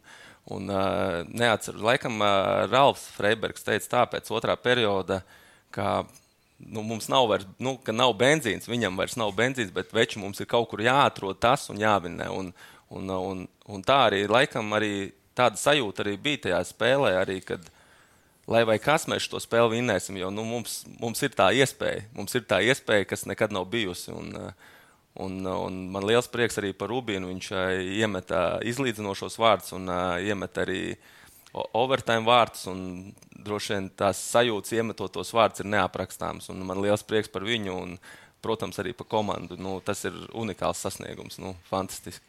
Un, 0.51 0.65
uh, 0.73 1.19
neatceros, 1.29 1.83
laikam, 1.85 2.15
uh, 2.17 2.63
Ralfs 2.65 3.03
Freibergs 3.13 3.61
teica, 3.61 3.85
tā 3.91 3.99
pēc 4.09 4.31
otrā 4.33 4.55
perioda, 4.57 5.19
uh, 5.21 5.40
ka 5.73 6.01
nu, 6.67 6.83
mums 6.85 7.07
nav 7.07 7.27
vairs, 7.29 7.47
nu, 7.59 7.75
ka 7.83 7.93
nav 7.95 8.13
benzīns, 8.19 8.69
viņam 8.69 8.99
vairs 8.99 9.17
nav 9.19 9.33
benzīns, 9.37 9.73
bet 9.73 9.93
veči 9.95 10.21
mums 10.21 10.41
ir 10.41 10.49
kaut 10.49 10.69
kur 10.71 10.83
jāatrod 10.83 11.39
tas 11.41 11.69
un 11.73 11.81
jāvinē. 11.81 12.29
Un, 12.29 12.51
un, 12.93 13.13
un, 13.17 13.45
un 13.71 13.85
tā 13.85 13.97
arī 14.09 14.25
laikam 14.29 14.73
arī 14.77 15.11
tāda 15.37 15.59
sajūta 15.59 16.03
arī 16.05 16.17
bija 16.21 16.45
tajā 16.47 16.59
spēlē, 16.71 17.15
arī, 17.21 17.39
kad, 17.45 17.63
lai 18.51 18.63
vai 18.67 18.77
kas 18.83 19.07
mēs 19.09 19.25
šo 19.27 19.41
spēli 19.41 19.77
vinnēsim, 19.77 20.19
jo 20.21 20.29
nu, 20.33 20.45
mums, 20.47 20.81
mums 20.99 21.23
ir 21.25 21.33
tā 21.37 21.51
iespēja, 21.55 22.05
mums 22.17 22.35
ir 22.37 22.45
tā 22.49 22.61
iespēja, 22.67 23.07
kas 23.09 23.25
nekad 23.29 23.55
nav 23.55 23.69
bijusi. 23.71 24.11
Un, 24.13 24.35
un, 25.21 25.39
un 25.47 25.79
man 25.93 26.07
liels 26.07 26.29
prieks 26.31 26.59
arī 26.61 26.73
par 26.77 26.91
Rubīnu. 26.91 27.31
Viņš 27.31 27.51
iemeta 27.97 28.43
izlīdzinošos 28.67 29.39
vārdus 29.41 29.75
un 29.77 29.89
uh, 29.91 30.19
iemeta 30.23 30.65
arī 30.65 30.83
overtime 31.53 32.25
vārdus 32.27 32.67
droši 33.41 33.75
vien 33.75 33.89
tās 33.97 34.19
sajūtas, 34.31 34.73
iemetot 34.77 35.13
tos 35.15 35.33
vārdus, 35.35 35.63
ir 35.63 35.71
neaprakstāmas. 35.73 36.49
Man 36.53 36.81
liels 36.83 37.03
prieks 37.07 37.31
par 37.31 37.45
viņu 37.47 37.75
un, 37.75 37.95
protams, 38.41 38.79
arī 38.81 38.93
par 38.97 39.09
komandu. 39.11 39.57
Nu, 39.59 39.79
tas 39.85 40.05
ir 40.07 40.17
unikāls 40.37 40.81
sasniegums, 40.85 41.39
nu, 41.41 41.55
fantastiski. 41.69 42.23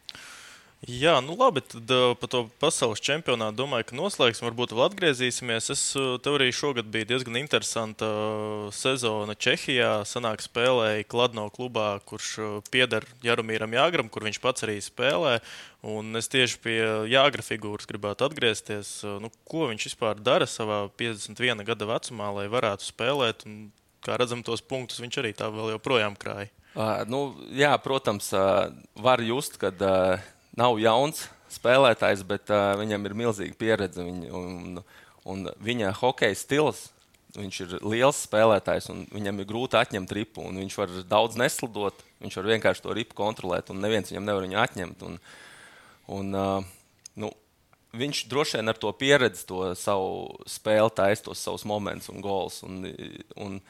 Jā, 0.82 1.20
nu 1.22 1.36
labi, 1.38 1.60
tad 1.62 1.86
uh, 1.94 2.08
par 2.18 2.26
to 2.32 2.40
pasaules 2.58 2.98
čempionātu 2.98 3.60
domāju, 3.60 3.84
ka 3.86 3.94
noslēgsim. 3.94 4.48
Varbūt 4.48 4.72
vēl 4.74 4.88
atgriezīsimies. 4.88 5.68
Es 5.70 5.82
uh, 5.94 6.16
tev 6.18 6.40
arī 6.40 6.48
šogad 6.50 6.88
bija 6.90 7.06
diezgan 7.12 7.38
interesanta 7.38 8.08
uh, 8.08 8.64
sezona 8.74 9.36
Čehijā. 9.38 10.00
Sanāk, 10.10 10.42
spēlēja 10.42 11.06
Kladno 11.06 11.44
klubā, 11.54 12.00
kurš 12.10 12.32
pieder 12.74 13.06
Jaromīram 13.22 13.78
Jāgram, 13.78 14.10
kur 14.10 14.26
viņš 14.26 14.42
pats 14.42 14.66
arī 14.66 14.80
spēlē. 14.82 15.36
Un 15.86 16.18
es 16.18 16.26
tieši 16.34 16.58
pie 16.66 16.76
Jāgra 17.12 17.46
figūras 17.46 17.86
gribētu 17.86 18.26
atgriezties. 18.26 18.90
Nu, 19.22 19.30
ko 19.46 19.70
viņš 19.70 19.86
vispār 19.92 20.18
dara 20.18 20.50
savā 20.50 20.88
51 20.98 21.62
gada 21.70 21.92
vecumā, 21.94 22.34
lai 22.40 22.50
varētu 22.50 22.90
spēlēt? 22.90 23.46
Un, 23.46 23.68
kā 24.02 24.18
redzam, 24.18 24.42
tos 24.42 24.66
punktus 24.66 24.98
viņš 24.98 25.22
arī 25.22 25.34
tā 25.38 25.46
vēl 25.54 25.76
joprojām 25.76 26.18
krāja. 26.18 26.50
Uh, 26.74 27.04
nu, 27.06 27.24
jā, 27.54 27.70
protams, 27.78 28.34
uh, 28.34 28.72
var 28.98 29.22
just, 29.22 29.62
ka. 29.62 29.70
Uh, 29.78 30.30
nav 30.58 30.80
jauns 30.80 31.26
spēlētājs, 31.52 32.24
bet 32.28 32.50
uh, 32.52 32.72
viņam 32.80 33.06
ir 33.08 33.16
milzīga 33.18 33.58
pieredze. 33.58 34.04
Viņ, 34.04 34.24
un, 34.32 34.80
un 35.28 35.46
viņa 35.62 35.92
hokeja 36.00 36.38
stils, 36.38 36.86
viņš 37.36 37.60
ir 37.64 37.76
liels 37.84 38.24
spēlētājs, 38.26 38.90
un 38.92 39.04
viņam 39.12 39.40
ir 39.40 39.48
grūti 39.48 39.78
atņemt 39.80 40.16
ripu. 40.16 40.46
Viņš 40.52 40.78
var 40.80 40.96
daudz 41.08 41.38
neslidot, 41.40 42.02
viņš 42.24 42.40
var 42.40 42.50
vienkārši 42.54 42.84
to 42.84 42.96
ripu 42.96 43.18
kontrolēt, 43.18 43.72
un 43.72 43.80
neviens 43.84 44.12
viņam 44.12 44.28
nevar 44.28 44.46
viņu 44.46 44.60
atņemt. 44.64 45.06
Un, 45.08 45.20
un, 46.18 46.34
uh, 46.36 46.98
nu, 47.20 47.32
viņš 47.96 48.26
droši 48.32 48.60
vien 48.60 48.72
ar 48.72 48.80
to 48.80 48.92
pieredzi, 48.96 49.46
to 49.48 49.72
savu 49.78 50.42
spēli, 50.48 50.92
taisa 50.96 51.28
tos 51.28 51.44
savus 51.44 51.64
momentus 51.68 52.12
un 52.12 52.24
gols. 52.24 52.62
Un, 52.66 52.84
un, 53.36 53.62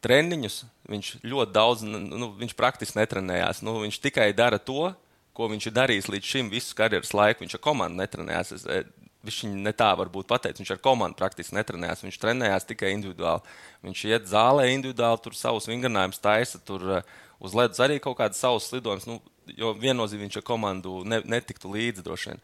Treniņus 0.00 0.62
viņš 0.88 1.08
ļoti 1.28 1.52
daudz, 1.52 1.82
nu, 1.84 2.30
viņš 2.38 2.54
praktiski 2.56 2.96
netrenējās. 2.96 3.58
Nu, 3.60 3.74
viņš 3.82 3.98
tikai 4.00 4.30
dara 4.32 4.56
to, 4.56 4.94
ko 5.36 5.48
viņš 5.50 5.68
ir 5.68 5.76
darījis 5.76 6.10
līdz 6.12 6.32
šim 6.34 6.50
visu 6.52 6.76
karjeras 6.78 7.14
laiku. 7.16 7.44
Viņš 7.44 7.56
ar 7.58 7.64
komandu 7.64 8.02
netrenējās. 8.02 8.56
Es, 8.58 8.66
e, 8.66 8.82
Viņš 9.20 9.42
ne 9.52 9.72
tā 9.76 9.90
varbūt 10.00 10.24
pateicis. 10.30 10.62
Viņš 10.62 10.70
ar 10.72 10.78
komandu 10.80 11.18
praktiski 11.18 11.52
netrenējās. 11.52 12.00
Viņš 12.06 12.18
trenējās 12.22 12.64
tikai 12.70 12.94
individuāli. 12.94 13.42
Viņš 13.84 14.04
iet 14.08 14.30
zālē 14.30 14.70
individuāli, 14.72 15.20
tur 15.20 15.36
savus 15.36 15.68
vingrinājumus 15.68 16.22
taisa, 16.24 16.60
tur 16.64 16.86
uh, 16.86 17.10
uz 17.36 17.52
ledus 17.56 17.82
arī 17.84 17.98
kaut 18.00 18.16
kādas 18.16 18.40
savas 18.40 18.70
lidojumus. 18.72 19.04
Nu, 19.04 19.18
jo 19.60 19.74
viennozīmīgi 19.76 20.30
viņš 20.30 20.40
ar 20.40 20.46
komandu 20.46 21.02
ne, 21.04 21.20
netiktu 21.28 21.68
līdzi 21.72 22.04
droši 22.06 22.32
vien. 22.32 22.42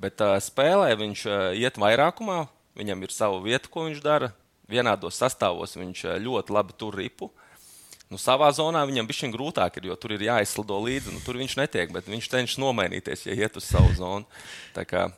Bet 0.00 0.20
uh, 0.24 0.36
spēlē 0.44 0.92
viņš 1.00 1.24
uh, 1.28 1.38
iet 1.56 1.80
vairākumā, 1.80 2.42
viņam 2.76 3.04
ir 3.04 3.16
sava 3.16 3.40
vieta, 3.44 3.72
ko 3.72 3.88
viņš 3.88 4.04
dara. 4.04 4.34
Vienādos 4.70 5.18
sastāvos 5.18 5.72
viņš 5.80 6.04
uh, 6.04 6.18
ļoti 6.20 6.56
labi 6.56 6.76
tur 6.76 7.00
ripu. 7.00 7.32
Nu, 8.10 8.18
savā 8.18 8.50
zonā 8.54 8.82
viņam 8.88 9.06
bija 9.06 9.30
grūtāk, 9.30 9.78
jo 9.86 9.94
tur 9.94 10.16
ir 10.16 10.26
jāizslido 10.26 10.78
līdzi. 10.82 11.14
Nu, 11.14 11.22
tur 11.22 11.38
viņš 11.38 11.56
netiek, 11.60 11.92
bet 11.94 12.10
viņš 12.10 12.30
cenšas 12.32 12.58
nomainīties, 12.58 13.26
ja 13.28 13.38
iet 13.38 13.58
uz 13.60 13.68
savu 13.70 13.92
zonu. 13.94 14.26
Tā 14.74 14.86
kā 14.88 15.08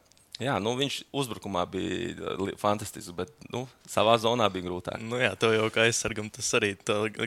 Jā, 0.43 0.55
nu, 0.63 0.73
viņš 0.79 0.95
uzbrukumā 1.15 1.63
bija 1.71 2.55
fantastisks, 2.59 3.13
bet 3.15 3.31
nu, 3.53 3.63
savā 3.89 4.15
zonā 4.21 4.47
bija 4.51 4.65
grūtāk. 4.65 5.03
Nu, 5.05 5.19
jā, 5.21 5.31
tev 5.39 5.53
jau 5.55 5.67
kā 5.73 5.85
aizsargam, 5.87 6.31
tas 6.33 6.49
arī 6.59 6.73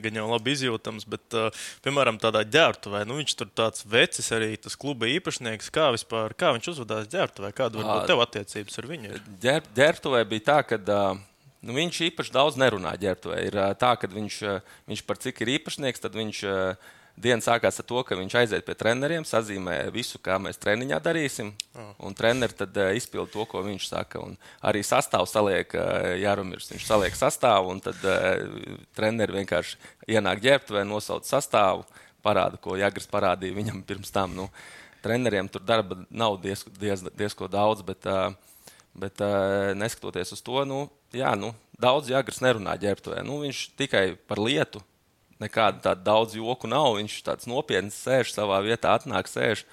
gan 0.04 0.18
jau 0.20 0.26
labi 0.32 0.56
izjūtams. 0.56 1.06
Bet, 1.14 1.38
uh, 1.38 1.68
piemēram, 1.86 2.18
tādā 2.22 2.42
ģērbtuvē, 2.56 3.04
nu, 3.08 3.20
viņš 3.22 3.38
tur 3.40 3.52
tāds 3.62 3.86
vecis 3.88 4.32
arī 4.36 4.56
tas 4.58 4.76
kluba 4.80 5.08
īpašnieks. 5.14 5.70
Kā, 5.76 5.92
vispār, 5.96 6.36
kā 6.38 6.52
viņš 6.58 6.72
uzvedās 6.74 7.08
ģērbtuvē? 7.14 7.54
Kāda 7.56 7.80
var 7.80 7.92
būt 7.92 8.12
tev 8.12 8.26
attiecības 8.26 8.82
ar 8.82 8.90
viņu? 8.90 9.22
Ģērb, 9.46 9.72
ģērbtuvē 9.80 10.26
bija 10.34 10.48
tā, 10.50 10.60
ka. 10.68 10.82
Uh, 10.82 11.24
Nu, 11.64 11.74
viņš 11.78 12.02
īpaši 12.12 12.34
daudz 12.36 12.60
nerunā 12.62 12.94
ģērbtuvē. 13.02 13.40
Ir 13.48 13.62
tā, 13.82 13.96
ka 13.98 14.10
viņš, 14.12 14.42
viņš 14.90 15.06
par 15.08 15.22
cik 15.24 15.42
ir 15.42 15.56
īpašnieks, 15.56 16.04
tad 16.04 16.18
viņš 16.18 16.44
Diena 17.16 17.40
sākās 17.40 17.80
ar 17.80 17.86
to, 17.88 18.02
ka 18.04 18.18
viņš 18.20 18.34
aiziet 18.42 18.66
pie 18.68 18.74
treneriem, 18.76 19.24
sazīmē 19.24 19.78
visu, 19.96 20.20
kā 20.20 20.36
mēs 20.42 20.60
treniņā 20.60 20.98
darīsim. 21.00 21.54
Un 22.04 22.16
treneris 22.18 22.58
tad 22.60 22.76
uh, 22.76 22.90
izpild 22.92 23.32
to, 23.32 23.46
ko 23.48 23.62
viņš 23.64 23.86
saka. 23.88 24.20
Un 24.20 24.36
arī 24.60 24.82
sastāvs 24.84 25.32
saliek 25.32 25.72
Jārumirs. 26.20 26.68
Viņš 26.74 26.88
saliek 26.90 27.16
sastāvu, 27.16 27.72
un 27.72 27.80
tad 27.86 28.02
treneris 29.00 29.40
vienkārši 29.40 29.80
ienāk 30.18 30.44
ģērbtuvē, 30.44 30.84
nosauc 30.90 31.24
sastāvu, 31.30 31.88
parāda, 32.26 32.60
ko 32.60 32.76
Jāgars 32.76 33.08
parādīja 33.08 33.56
viņam 33.62 33.80
pirms 33.88 34.12
tam. 34.12 34.36
Nu, 34.36 34.50
treneriem 35.06 35.48
tur 35.48 35.64
darba 35.64 36.02
nav 36.12 36.36
diezko 36.44 36.74
diez, 36.76 37.06
diez 37.16 37.40
daudz, 37.48 37.86
bet, 37.88 38.12
uh, 38.12 38.36
bet 38.96 39.22
uh, 39.24 39.74
neskatoties 39.78 40.34
uz 40.36 40.42
to, 40.46 40.64
nu, 40.68 40.86
jā, 41.16 41.34
nu, 41.40 41.52
daudz 41.82 42.10
Jāgars 42.12 42.42
nerunā 42.44 42.76
ģērbtuvē. 42.82 43.24
Nu, 43.28 43.42
viņš 43.44 43.64
tikai 43.80 44.06
par 44.30 44.42
lietu 44.42 44.82
nekāda 45.42 45.82
tāda 45.90 46.06
daudz 46.06 46.36
joku 46.38 46.70
nav. 46.72 46.96
Viņš 47.00 47.18
tāds 47.26 47.50
nopietns 47.50 47.98
sēž 48.06 48.34
savā 48.36 48.62
vietā, 48.66 48.96
atnāk, 48.96 49.30
sēž, 49.32 49.66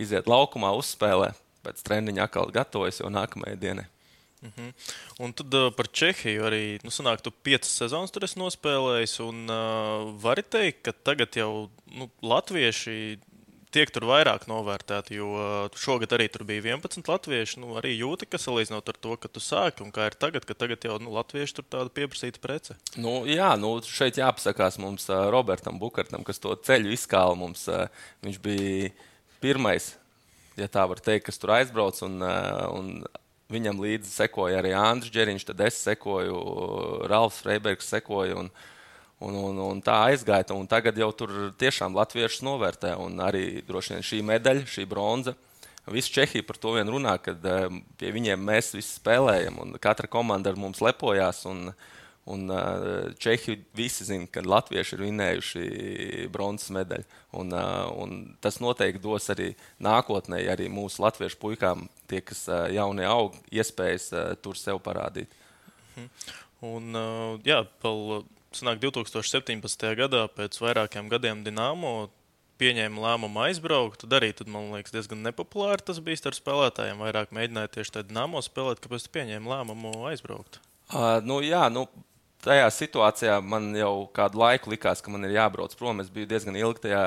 iziet 0.00 0.28
laukumā, 0.30 0.72
uzspēlē, 0.78 1.32
pēc 1.66 1.84
treniņa 1.86 2.26
atkal 2.28 2.52
gatavojas 2.54 3.02
jau 3.02 3.12
nākamajai 3.12 3.60
dienai. 3.60 3.86
Uh 4.42 4.48
mhm. 4.48 4.68
-huh. 4.68 4.72
Un 5.24 5.32
tad 5.32 5.54
uh, 5.54 5.72
par 5.72 5.86
Čehiju 5.88 6.44
arī, 6.44 6.78
nu, 6.84 6.90
sanāk, 6.90 7.22
tu 7.22 7.30
piecas 7.30 7.72
sezonas 7.72 8.10
tur 8.10 8.24
esi 8.24 8.38
nospēlējis, 8.38 9.20
un 9.24 9.48
uh, 9.48 10.12
vari 10.22 10.42
teikt, 10.42 10.82
ka 10.82 10.92
tagad 10.92 11.36
jau 11.36 11.70
nu, 11.86 12.10
latvieši 12.22 13.18
tiek 13.76 13.92
tur 13.92 14.06
vairāk 14.08 14.46
novērtēti. 14.50 15.18
Jo 15.18 15.28
uh, 15.36 15.78
šogad 15.78 16.14
arī 16.16 16.28
tur 16.32 16.46
bija 16.48 16.64
11 16.64 17.10
latvieši. 17.10 17.60
Nu, 17.62 17.74
arī 17.80 17.92
jūti, 17.96 18.28
ka 18.30 18.40
salīdzinot 18.40 18.88
ar 18.92 19.00
to, 19.02 19.16
ka 19.20 19.30
tu 19.32 19.42
sāki 19.42 19.84
un 19.84 19.92
kā 19.94 20.08
ir 20.10 20.16
tagad, 20.18 20.46
ka 20.48 20.56
tagad 20.56 20.86
jau 20.86 20.96
nu, 21.02 21.12
latvieši 21.16 21.58
tur 21.58 21.68
tāda 21.76 21.92
pieprasīta 21.92 22.42
prece. 22.42 22.78
Nu, 22.96 23.18
jā, 23.28 23.52
nu, 23.60 23.76
šeit 23.84 24.20
jāpasakās 24.20 24.80
mums 24.82 25.08
uh, 25.12 25.26
Robertam 25.32 25.80
Bukartam, 25.82 26.24
kas 26.26 26.40
to 26.42 26.54
ceļu 26.68 26.94
izkāla 26.96 27.36
mums. 27.38 27.66
Uh, 27.68 27.86
viņš 28.26 28.40
bija 28.44 28.90
pirmais, 29.44 29.92
ja 30.56 30.70
tā 30.72 30.86
var 30.88 31.02
teikt, 31.04 31.28
kas 31.28 31.42
tur 31.42 31.56
aizbrauc. 31.58 32.02
Un, 32.06 32.20
un 32.72 32.92
Viņam 33.46 33.78
līdzi 33.78 34.08
sekoja 34.10 34.56
arī 34.58 34.72
Andris 34.74 35.12
Čeriņš, 35.14 35.44
tad 35.46 35.60
es 35.68 35.76
sekoju, 35.78 36.38
Ralfs 37.06 37.44
Freibergs 37.44 37.86
sekoja. 37.92 38.40
Un, 38.40 38.48
uh, 38.50 38.75
Un, 39.16 39.32
un, 39.32 39.56
un 39.64 39.78
tā 39.80 39.94
aizgaita, 40.10 40.52
un 40.52 40.66
tagad 40.68 40.98
jau 41.00 41.08
tur 41.16 41.30
tiešām 41.56 41.94
latviešus 41.96 42.42
novērtē. 42.44 42.92
Arī 43.24 43.62
droši 43.64 43.94
vien 43.94 44.04
šī 44.04 44.18
medaļa, 44.28 44.66
šī 44.68 44.84
bronza. 44.90 45.32
Visi 45.88 46.12
Čehija 46.12 46.44
par 46.44 46.58
to 46.60 46.74
vien 46.74 46.88
runā, 46.90 47.14
kad 47.22 47.44
um, 47.46 47.78
pie 47.96 48.10
viņiem 48.12 48.42
mēs 48.42 48.74
visi 48.74 48.98
spēlējam, 48.98 49.60
un 49.62 49.76
katra 49.80 50.10
komanda 50.10 50.50
ar 50.50 50.58
mums 50.60 50.82
lepojās. 50.84 51.44
Un, 51.48 51.70
un 52.28 52.44
uh, 52.50 53.14
Čehi 53.22 53.56
visi 53.78 54.04
zina, 54.04 54.26
ka 54.28 54.42
latvieši 54.44 54.98
ir 54.98 55.04
vinējuši 55.06 56.28
bronzas 56.34 56.74
medaļu. 56.76 57.08
Un, 57.40 57.56
uh, 57.56 57.86
un 58.02 58.16
tas 58.42 58.60
noteikti 58.60 59.00
dos 59.00 59.32
arī 59.32 59.52
nākotnē, 59.80 60.42
arī 60.52 60.68
mūsu 60.68 61.06
latviešu 61.06 61.40
puikām, 61.40 61.86
tie, 62.10 62.20
kas 62.20 62.48
uh, 62.50 62.66
jaunie 62.74 63.06
aug, 63.08 63.38
iespējas 63.54 64.10
tur 64.44 64.60
sev 64.60 64.82
parādīt. 64.84 65.32
Mhm. 65.94 66.10
Un, 66.66 66.96
jā, 67.44 67.58
vēl 67.84 68.24
sanāk, 68.54 68.80
2017. 68.84 69.88
gadā, 69.98 70.26
pēc 70.36 70.60
vairākiem 70.62 71.10
gadiem 71.12 71.42
Dienāmo 71.46 72.08
pieņēma 72.60 73.02
lēmumu 73.02 73.42
aizbraukt. 73.46 74.02
Tad 74.04 74.16
arī, 74.18 74.32
tad, 74.36 74.50
man 74.52 74.70
liekas, 74.74 74.94
diezgan 74.94 75.22
nepopulāri 75.26 75.84
tas 75.86 76.00
bija 76.04 76.20
starp 76.22 76.38
spēlētājiem. 76.38 77.02
Vairāk 77.04 77.34
mēģināja 77.36 77.72
tieši 77.76 77.98
tādā 77.98 78.10
Dienāmo 78.10 78.42
spēlēt, 78.44 78.80
kāpēc 78.84 79.08
pieņēma 79.12 79.52
lēmumu 79.52 79.96
aizbraukt. 80.10 80.60
Uh, 80.86 81.18
nu, 81.26 81.40
jā, 81.44 81.66
nu, 81.72 81.84
tajā 82.46 82.68
situācijā 82.72 83.40
man 83.42 83.72
jau 83.76 84.06
kādu 84.16 84.40
laiku 84.40 84.72
likās, 84.72 85.02
ka 85.02 85.12
man 85.12 85.26
ir 85.26 85.36
jābrauc 85.36 85.74
prom. 85.78 86.00
Es 86.04 86.12
biju 86.12 86.30
diezgan 86.30 86.56
ilgi 86.58 86.86
tajā 86.86 87.04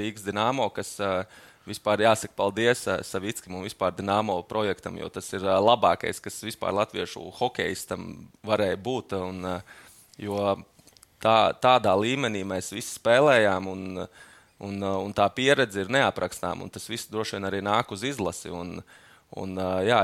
Rīgas 0.00 0.26
Dienāmo, 0.26 0.70
kas 0.74 0.96
uh, 1.04 1.22
vispār 1.68 2.02
jāsaka 2.06 2.34
paldies 2.38 2.86
Savickim 3.06 3.58
un 3.58 3.66
vispār 3.68 3.94
Dienāmo 3.94 4.40
projektam, 4.48 4.98
jo 4.98 5.10
tas 5.12 5.28
ir 5.36 5.44
labākais, 5.44 6.22
kas 6.24 6.40
vispār 6.46 6.74
latviešu 6.80 7.28
hokeistam 7.38 8.10
varēja 8.46 8.80
būt. 8.80 9.16
Un, 9.20 9.46
uh, 9.46 9.86
Jo 10.20 10.56
tā, 11.22 11.52
tādā 11.62 11.94
līmenī 11.98 12.42
mēs 12.48 12.72
visi 12.74 12.96
spēlējām, 12.96 13.68
un, 13.70 14.02
un, 14.60 14.82
un 14.90 15.14
tā 15.16 15.28
pieredze 15.34 15.84
ir 15.84 15.92
neaprakstāma. 15.92 16.68
Tas 16.72 16.88
viss 16.90 17.10
droši 17.10 17.38
vien 17.38 17.48
arī 17.48 17.62
nāk 17.64 17.92
uz 17.94 18.04
izlasi. 18.06 18.52
Un, 18.52 18.78
un, 19.40 19.60
jā, 19.86 20.00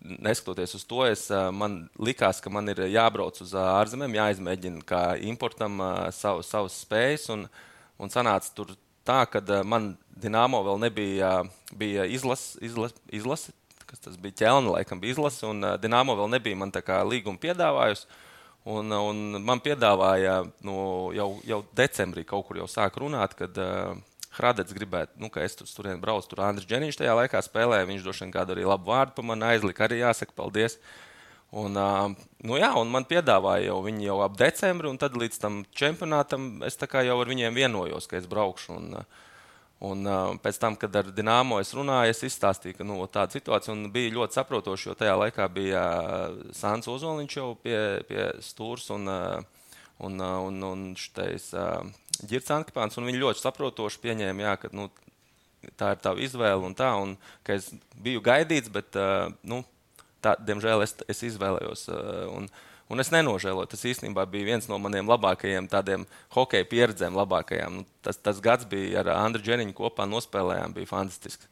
neskatoties 0.00 0.76
uz 0.78 0.84
to, 0.88 1.02
es, 1.08 1.26
man 1.52 1.82
likās, 2.00 2.40
ka 2.40 2.52
man 2.52 2.72
ir 2.72 2.84
jābrauc 2.88 3.40
uz 3.44 3.54
ārzemēm, 3.56 4.16
jāizmēģina 4.16 4.84
kā 4.88 5.02
importam 5.28 5.80
savu, 6.16 6.44
savas 6.46 6.78
spējas. 6.84 7.28
Un, 7.34 7.46
un 8.00 8.12
sanāca 8.12 8.54
tur 8.56 8.76
tā, 9.04 9.24
ka 9.30 9.42
man 9.64 9.94
Dienāmo 10.20 10.58
vēl 10.66 10.76
nebija 10.82 11.30
bija 11.72 12.04
izlase, 12.04 12.58
izlas, 12.60 12.92
izlase, 13.08 13.54
kas 13.88 14.02
tas 14.04 14.18
bija 14.20 14.36
ķelna, 14.42 14.74
laikam 14.74 15.00
bija 15.00 15.14
izlase, 15.16 15.46
un 15.48 15.64
Dienāmo 15.80 16.16
vēl 16.18 16.28
nebija 16.34 16.58
man 16.60 16.72
tā 16.74 16.82
kā 16.84 16.98
līguma 17.08 17.40
piedāvājusi. 17.40 18.04
Un, 18.68 18.92
un 18.92 19.40
man 19.40 19.60
piedāvāja 19.64 20.42
nu, 20.66 20.76
jau, 21.16 21.30
jau 21.48 21.62
decembrī 21.76 22.26
kaut 22.28 22.44
kur 22.46 22.60
jau 22.60 22.66
sāk 22.68 22.98
runāt, 23.00 23.32
kad 23.38 23.56
uh, 23.56 23.94
Hradets 24.36 24.74
gribētu, 24.76 25.16
nu, 25.18 25.30
ka 25.32 25.42
es 25.42 25.56
tur 25.58 25.66
turien 25.66 26.00
braucu. 26.00 26.28
Tur 26.30 26.44
Andris 26.46 26.68
Dženiņš 26.68 27.00
tajā 27.00 27.16
laikā 27.18 27.40
spēlēja. 27.42 27.88
Viņš 27.88 28.04
droši 28.04 28.26
vien 28.26 28.34
kādu 28.34 28.54
arī 28.54 28.66
labu 28.68 28.92
vārdu 28.92 29.16
par 29.16 29.26
mani 29.26 29.48
aizlika. 29.48 29.88
Arī 29.88 30.02
jāsaka 30.04 30.36
paldies. 30.36 30.76
Un, 31.50 31.74
uh, 31.74 32.12
nu, 32.46 32.58
jā, 32.60 32.70
un 32.78 32.92
man 32.92 33.08
piedāvāja 33.10 33.72
jau 33.72 33.80
viņi 33.82 34.06
jau 34.06 34.20
ap 34.22 34.36
decembri, 34.38 34.86
un 34.86 35.00
tad 35.02 35.16
līdz 35.18 35.40
tam 35.42 35.64
čempionātam 35.74 36.60
es 36.68 36.78
jau 36.78 37.16
ar 37.18 37.32
viņiem 37.32 37.58
vienojos, 37.58 38.06
ka 38.06 38.20
es 38.20 38.28
braukšu. 38.30 38.76
Un, 38.76 39.00
uh, 39.00 39.29
Un, 39.80 40.04
uh, 40.04 40.34
pēc 40.44 40.58
tam, 40.60 40.74
kad 40.76 40.96
ar 41.00 41.06
Dienāmo 41.16 41.56
es 41.62 41.70
runāju, 41.72 42.12
es 42.12 42.20
izstāstīju, 42.26 42.76
ka 42.76 42.84
nu, 42.84 42.98
tāda 43.08 43.32
situācija 43.32 43.72
bija 43.92 44.12
ļoti 44.12 44.36
saprotoša, 44.36 44.90
jo 44.90 44.96
tajā 45.00 45.14
laikā 45.22 45.46
bija 45.54 45.84
uh, 46.00 46.42
Sāns 46.56 46.90
Ozoliņš 46.92 47.36
jau 47.38 47.46
pie, 47.64 47.78
pie 48.10 48.26
stūres 48.44 48.90
un, 48.92 49.08
uh, 49.08 49.64
un, 50.04 50.20
uh, 50.20 50.36
un, 50.44 50.60
un 50.68 50.82
šitais 51.00 51.48
uh, 51.56 51.80
Girts 52.28 52.52
Ankipāns, 52.52 53.00
un 53.00 53.08
viņi 53.08 53.22
ļoti 53.22 53.40
saprotoši 53.40 54.02
pieņēma, 54.04 54.44
jā, 54.44 54.54
ka 54.60 54.72
nu, 54.76 54.90
tā 55.80 55.94
ir 55.94 56.04
tava 56.04 56.20
izvēle 56.28 56.60
un 56.68 56.76
tā, 56.76 56.92
un 57.00 57.16
ka 57.46 57.56
es 57.56 57.70
biju 58.04 58.20
gaidīts, 58.26 58.68
bet, 58.72 59.00
uh, 59.00 59.32
nu, 59.48 59.62
tā, 60.20 60.36
diemžēl, 60.44 60.84
es, 60.84 60.98
es 61.08 61.24
izvēlējos. 61.32 61.88
Uh, 61.88 62.26
un, 62.36 62.52
Un 62.90 62.98
es 63.02 63.12
nenožēloju. 63.14 63.70
Tas 63.70 63.86
īstenībā 63.86 64.24
bija 64.30 64.48
viens 64.48 64.66
no 64.70 64.78
maniem 64.82 65.06
labākajiem 65.10 65.68
tādiem 65.70 66.08
hokeja 66.34 66.66
pieredzēm. 66.66 67.14
Labākajām. 67.14 67.80
Nu, 67.80 67.86
tas, 68.02 68.18
tas 68.18 68.42
gads 68.42 68.66
bija 68.70 69.04
ar 69.04 69.12
Andriu 69.14 69.46
Dženiņu 69.46 69.76
kopā 69.78 70.08
nospēlējām, 70.10 70.74
bija 70.74 70.90
fantastisks. 70.90 71.46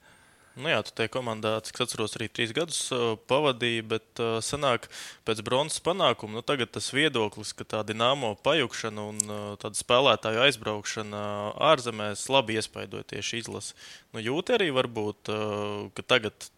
Nu 0.59 0.72
jā, 0.72 0.81
tu 0.83 0.90
tajā 0.98 1.12
komandā, 1.14 1.53
cik 1.62 1.77
atceros, 1.85 2.16
arī 2.18 2.27
trīs 2.35 2.51
gadus 2.57 2.81
uh, 2.90 3.12
pavadīji, 3.31 3.85
bet 3.92 4.22
uh, 4.22 4.40
sanāk, 4.42 4.88
pēc 5.29 5.42
bronzas 5.46 5.79
panākuma, 5.87 6.40
nu 6.40 6.42
tagad 6.42 6.72
tas 6.74 6.88
viedoklis, 6.90 7.53
ka 7.55 7.62
tā 7.77 7.85
dināmo 7.87 8.33
pajukšana 8.42 9.05
un 9.12 9.20
uh, 9.22 9.44
tāda 9.62 9.79
spēlētāju 9.79 10.42
aizbraukšana 10.48 11.22
ārzemēs 11.70 12.27
labi 12.35 12.59
iespaidoja 12.59 13.07
tieši 13.14 13.44
izlasi. 13.44 13.79
Nu, 14.11 14.24
jūti 14.24 14.59
arī 14.59 14.72
varbūt, 14.74 15.31
uh, 15.31 15.87
ka 15.94 16.07
tagad 16.16 16.51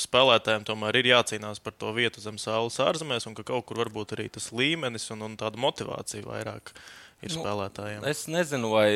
spēlētājiem 0.00 0.64
tomēr 0.68 1.00
ir 1.00 1.10
jācīnās 1.12 1.60
par 1.62 1.76
to 1.78 1.92
vietu 1.96 2.22
zem 2.24 2.38
saules 2.40 2.78
ārzemēs, 2.82 3.26
un 3.28 3.36
ka 3.38 3.46
kaut 3.48 3.66
kur 3.68 3.82
varbūt 3.84 4.16
arī 4.16 4.28
tas 4.32 4.50
līmenis 4.54 5.10
un, 5.14 5.26
un 5.28 5.36
tāda 5.40 5.60
motivācija 5.60 6.26
vairāk 6.26 6.74
ir 7.22 7.32
nu, 7.32 7.42
spēlētājiem. 7.42 8.06
Es 8.10 8.26
nezinu, 8.30 8.72
vai, 8.74 8.88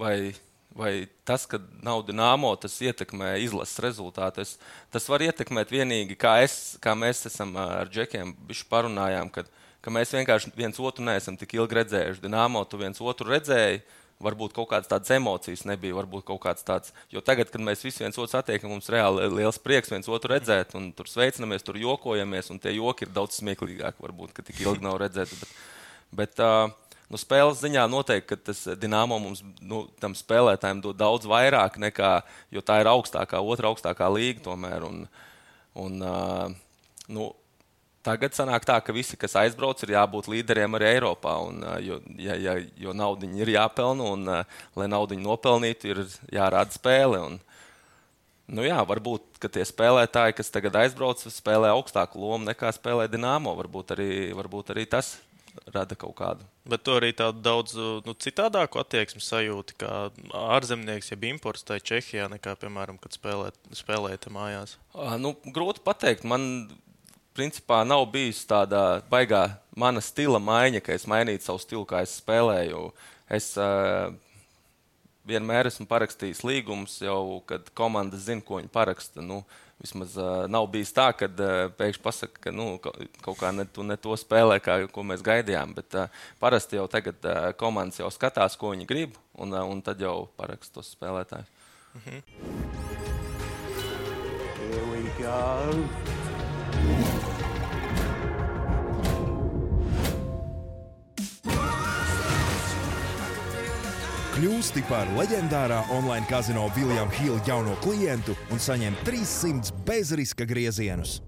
vai 0.00 0.16
vai 0.76 1.08
tas, 1.24 1.46
ka 1.48 1.58
nav 1.84 2.04
dināmo, 2.06 2.50
tas 2.60 2.74
ietekmē 2.84 3.36
izlases 3.40 3.80
rezultātu. 3.82 4.44
Es, 4.44 4.56
tas 4.92 5.08
var 5.08 5.24
ietekmēt 5.24 5.72
vienīgi, 5.72 6.18
kā, 6.20 6.36
es, 6.44 6.76
kā 6.84 6.92
mēs 6.98 7.24
esam 7.30 7.54
ar 7.60 7.88
džekiem 7.92 8.34
parunājām, 8.70 9.30
kad, 9.32 9.48
ka 9.80 9.92
mēs 9.94 10.12
vienkārši 10.16 10.52
viens 10.56 10.80
otru 10.82 11.06
neesam 11.06 11.38
tik 11.40 11.56
ilgi 11.56 11.80
redzējuši. 11.80 12.24
Dināmo 12.26 12.64
tu 12.68 12.80
viens 12.80 13.00
otru 13.00 13.32
redzēji. 13.32 13.80
Varbūt 14.22 14.54
kaut 14.56 14.70
kādas 14.70 14.88
tādas 14.88 15.12
emocijas 15.12 15.66
nebija, 15.68 15.92
varbūt 15.98 16.24
kaut 16.30 16.40
kāds 16.46 16.64
tāds. 16.64 16.94
Jo 17.12 17.20
tagad, 17.20 17.50
kad 17.52 17.60
mēs 17.60 17.84
visi 17.84 18.00
viens 18.00 18.16
otru 18.16 18.32
satiekam, 18.32 18.70
mums 18.72 18.88
reāli 18.92 19.26
liels 19.28 19.58
prieks 19.60 19.92
viens 19.92 20.08
otru 20.08 20.32
redzēt, 20.32 20.72
un 20.78 20.88
tur 20.96 21.10
sveicinamies, 21.10 21.66
tur 21.66 21.76
jokojamies, 21.76 22.48
un 22.54 22.62
tie 22.62 22.72
joki 22.78 23.04
ir 23.04 23.12
daudz 23.12 23.36
smieklīgāki, 23.42 24.00
varbūt, 24.00 24.32
ka 24.32 24.46
tik 24.46 24.62
ilgi 24.64 24.86
nav 24.86 24.96
redzēti. 25.04 25.36
Bet, 25.42 25.52
bet, 26.22 26.40
uh, 26.40 26.72
nu, 27.12 27.20
spēles 27.20 27.60
ziņā 27.62 27.84
noteikti 27.90 28.38
tas 28.48 28.62
dīnāmo 28.80 29.18
mums 29.22 29.42
nu, 29.60 29.84
tam 30.02 30.16
spēlētājiem 30.18 30.82
dod 30.84 30.98
daudz 31.00 31.28
vairāk 31.30 31.78
nekā, 31.82 32.12
jo 32.54 32.62
tā 32.64 32.80
ir 32.82 32.90
augstākā, 32.90 33.42
otra 33.42 33.70
augstākā 33.70 34.08
līga 34.12 34.46
tomēr. 34.48 34.86
Un, 34.86 35.04
un, 35.84 36.00
uh, 36.02 36.48
nu, 37.12 37.30
tagad 38.06 38.36
sanāk 38.36 38.64
tā, 38.68 38.78
ka 38.84 38.94
visi, 38.94 39.18
kas 39.20 39.36
aizbrauc, 39.42 39.82
ir 39.82 39.96
jābūt 39.96 40.30
līderiem 40.30 40.78
arī 40.78 40.92
Eiropā. 40.94 41.34
Un, 41.48 41.60
jo 41.84 42.00
ja, 42.22 42.38
ja, 42.38 42.56
jo 42.78 42.94
naudu 42.96 43.28
ir 43.34 43.52
jāpelna, 43.56 44.12
un, 44.14 44.30
lai 44.78 44.88
naudu 44.90 45.18
nopelnītu, 45.20 45.92
ir 45.92 46.06
jārāda 46.38 46.78
spēle. 46.78 47.22
Un, 47.30 47.42
Nu 48.46 48.62
jā, 48.62 48.76
varbūt 48.86 49.40
tie 49.50 49.64
spēlētāji, 49.66 50.36
kas 50.38 50.52
tagad 50.54 50.76
aizbrauc, 50.78 51.18
spēlē 51.34 51.72
augstāku 51.74 52.20
lomu 52.22 52.46
nekā 52.46 52.70
spēlē 52.76 53.08
Dienāmo. 53.10 53.56
Varbūt 53.58 53.96
arī, 53.96 54.10
varbūt 54.38 54.70
arī 54.70 54.84
tas 54.86 55.16
rada 55.74 55.96
kaut 55.98 56.14
kādu. 56.18 56.46
Bet 56.68 56.84
tu 56.86 56.94
arī 56.94 57.12
tādu 57.16 57.42
daudz 57.42 57.74
nu, 58.06 58.14
citādāku 58.22 58.78
attieksmi 58.78 59.22
sajūti, 59.24 59.76
kā 59.82 59.92
ārzemnieks, 60.54 61.10
jeb 61.10 61.26
imports 61.26 61.66
tajā 61.66 61.84
Čehijā, 61.90 62.28
nekā, 62.36 62.54
piemēram, 62.60 63.00
kad 63.02 63.16
spēlēt, 63.16 63.58
spēlējat 63.74 64.28
mājās? 64.34 64.76
Nu, 65.22 65.34
grūti 65.50 65.82
pateikt. 65.86 66.26
Man 66.28 66.68
principā 67.36 67.82
nav 67.86 68.06
bijis 68.12 68.40
tāda 68.48 69.02
baigā 69.10 69.48
mana 69.76 70.00
stila 70.00 70.40
maiņa, 70.42 70.80
ka 70.84 70.96
es 70.96 71.04
mainītu 71.08 71.44
savu 71.44 71.60
stilu, 71.62 71.84
kā 71.88 72.00
es 72.06 72.16
spēlēju. 72.20 72.88
Es 73.36 73.52
uh, 73.60 74.08
vienmēr 75.28 75.68
esmu 75.70 75.86
parakstījis 75.90 76.44
līgumus, 76.46 76.96
jau 77.04 77.42
kad 77.48 77.68
komanda 77.76 78.18
zina, 78.20 78.44
ko 78.44 78.60
viņi 78.60 78.72
paraksta. 78.72 79.24
Nu, 79.24 79.44
Vismaz 79.76 80.14
uh, 80.16 80.46
nav 80.48 80.70
bijis 80.72 80.94
tā, 80.96 81.10
ka 81.12 81.28
uh, 81.28 81.66
pēkšņi 81.76 82.00
pasakā, 82.00 82.40
ka 82.46 82.52
nu, 82.54 82.78
kaut 82.80 83.36
kā 83.36 83.50
ne, 83.52 83.66
tu, 83.68 83.84
ne 83.84 83.98
to 84.00 84.16
spēlē, 84.16 84.56
kā, 84.64 84.78
ko 84.88 85.04
mēs 85.04 85.20
gaidījām. 85.26 85.76
Bet 85.76 85.98
uh, 86.00 86.22
parasti 86.40 86.80
jau 86.80 86.86
tagad 86.88 87.20
uh, 87.28 87.50
komandas 87.60 88.00
jau 88.00 88.08
skatās, 88.14 88.56
ko 88.56 88.72
viņi 88.72 88.88
grib, 88.88 89.20
un, 89.36 89.52
uh, 89.52 89.68
un 89.68 89.84
tad 89.84 90.00
jau 90.00 90.30
paraksta 90.40 90.80
tos 90.80 90.94
spēlētājus. 90.96 91.52
Mhm. 92.00 92.22
Here 94.56 94.86
we 94.90 95.04
go. 95.20 96.25
Kļūsti 104.36 104.82
par 104.84 105.08
leģendārā 105.16 105.78
online 105.96 106.28
kazino 106.28 106.66
Viljama 106.76 107.08
Hila 107.16 107.38
jauno 107.48 107.72
klientu 107.80 108.36
un 108.52 108.60
saņem 108.60 108.98
300 109.06 109.72
bezriska 109.88 110.44
griezienus. 110.44 111.22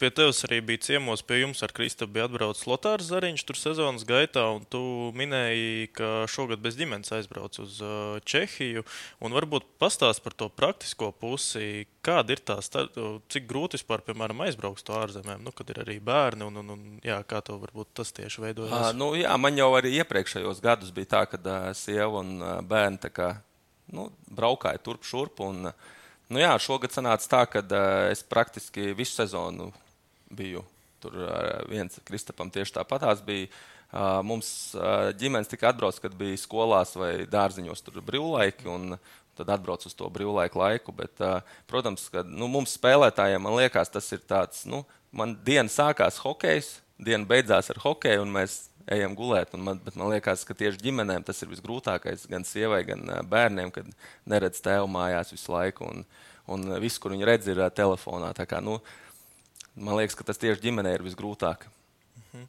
Pie 0.00 0.10
tevis 0.14 0.44
arī 0.46 0.60
bija 0.64 0.84
ciemos, 0.86 1.22
pie 1.26 1.42
jums 1.42 1.60
ar 1.64 1.74
Kristapu 1.76 2.14
bija 2.14 2.26
atbraucis 2.28 2.66
Lotārs 2.70 3.10
Zariņš 3.10 3.44
tur 3.48 3.58
sezonas 3.58 4.06
gaitā, 4.08 4.46
un 4.56 4.64
tu 4.70 4.80
minēji, 5.18 5.90
ka 5.96 6.10
šogad 6.30 6.62
bez 6.64 6.78
ģimenes 6.78 7.12
aizbrauc 7.16 7.58
uz 7.62 7.80
Čehiju. 8.28 8.84
Un 9.24 9.36
varbūt 9.36 9.66
pastāst 9.82 10.24
par 10.24 10.36
to 10.38 10.48
praktisko 10.52 11.10
pusi, 11.12 11.84
kāda 12.06 12.34
ir 12.34 12.42
tā, 12.46 12.58
cik 12.62 13.48
grūti 13.50 13.78
vispār, 13.78 14.04
piemēram, 14.06 14.42
aizbraukt 14.46 14.84
to 14.86 14.96
ārzemēm, 14.96 15.44
nu, 15.44 15.54
kad 15.56 15.70
ir 15.72 15.82
arī 15.84 15.98
bērni, 16.04 16.46
un, 16.48 16.60
un, 16.62 16.74
un 16.76 16.98
jā, 17.04 17.20
kā 17.28 17.42
to 17.44 17.58
varbūt 17.60 17.92
tas 18.00 18.12
tieši 18.16 18.46
veidojas? 18.46 18.74
À, 18.76 18.90
nu, 18.96 19.12
jā, 19.18 19.36
man 19.40 19.58
jau 19.58 19.70
arī 19.78 19.94
iepriekšējos 20.00 20.64
gadus 20.64 20.92
bija 20.96 21.14
tā, 21.16 21.24
ka 21.30 21.40
uh, 21.40 21.70
sieva 21.76 22.24
un 22.24 22.36
uh, 22.40 22.58
bērni 22.66 23.12
kā, 23.12 23.34
nu, 23.94 24.08
braukāja 24.32 24.80
turp 24.84 25.06
šurp. 25.06 25.44
Un, 25.44 25.72
uh, 25.72 25.96
Nu 26.30 26.38
jā, 26.38 26.52
šogad 26.62 26.94
sanāca 26.94 27.26
tā, 27.26 27.40
ka 27.50 27.62
uh, 27.64 28.06
es 28.12 28.22
praktiski 28.22 28.92
visu 28.94 29.16
sezonu 29.18 29.72
biju 30.30 30.62
tur. 31.02 31.16
Uh, 31.26 31.64
viens 31.70 31.98
Kristapam 32.06 32.52
tieši 32.54 32.76
tāpatās 32.78 33.22
bija. 33.26 33.50
Uh, 33.90 34.20
mums 34.22 34.76
uh, 34.78 35.10
ģimenes 35.18 35.50
tika 35.50 35.72
atbrauc, 35.72 35.96
kad 35.98 36.14
bija 36.14 36.38
skolās 36.38 36.94
vai 36.94 37.24
dārziņos 37.26 37.82
tur 37.82 37.98
brīvlaiki. 38.06 38.68
Un, 38.70 38.94
tad 39.40 39.50
atbrauc 39.56 39.82
uz 39.88 39.96
to 39.96 40.06
brīvlaiku 40.12 40.60
laiku. 40.60 40.94
Bet, 40.94 41.16
uh, 41.24 41.40
protams, 41.70 42.06
ka 42.12 42.22
nu, 42.26 42.46
mums 42.52 42.76
spēlētājiem, 42.78 43.42
man 43.42 43.56
liekas, 43.58 43.90
tas 43.90 44.06
ir 44.14 44.22
tāds, 44.28 44.62
nu, 44.70 44.84
man 45.10 45.34
diena 45.46 45.70
sākās 45.72 46.20
hokejs, 46.22 46.76
diena 47.04 47.26
beidzās 47.28 47.70
ar 47.72 47.80
hokeju, 47.82 48.24
un 48.24 48.34
mēs 48.34 48.56
ejam 48.90 49.14
gulēt. 49.18 49.54
Man, 49.56 49.80
man 49.94 50.10
liekas, 50.12 50.44
ka 50.48 50.56
tieši 50.56 50.82
ģimenēm 50.82 51.24
tas 51.26 51.40
ir 51.42 51.50
visgrūtākais. 51.52 52.26
Gan 52.30 52.46
sievai, 52.48 52.82
gan 52.88 53.04
bērniem, 53.30 53.72
kad 53.74 53.88
neredz 54.28 54.62
tēvu 54.64 54.88
mājās 54.90 55.32
visu 55.34 55.54
laiku. 55.54 55.88
Un, 55.90 56.04
un 56.50 56.76
viss, 56.82 57.00
kur 57.00 57.14
viņi 57.14 57.28
redz, 57.28 57.50
ir 57.50 57.62
telefonā. 57.76 58.32
Kā, 58.48 58.62
nu, 58.64 58.78
man 59.76 60.00
liekas, 60.00 60.18
ka 60.18 60.26
tas 60.26 60.40
tieši 60.40 60.64
ģimenei 60.68 60.96
ir 60.98 61.06
visgrūtāk. 61.06 61.68
Mhm. 62.30 62.46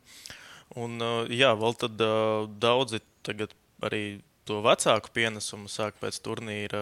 Un, 0.81 1.07
jā, 1.27 1.51
vēl 1.59 1.73
tad 1.75 1.99
daudzi 2.63 3.01
tagad 3.27 3.51
arī 3.83 4.21
to 4.49 4.61
vecāku 4.65 5.11
pienesumu 5.15 5.69
sāk 5.71 5.97
pēc 6.01 6.17
turnīra 6.25 6.81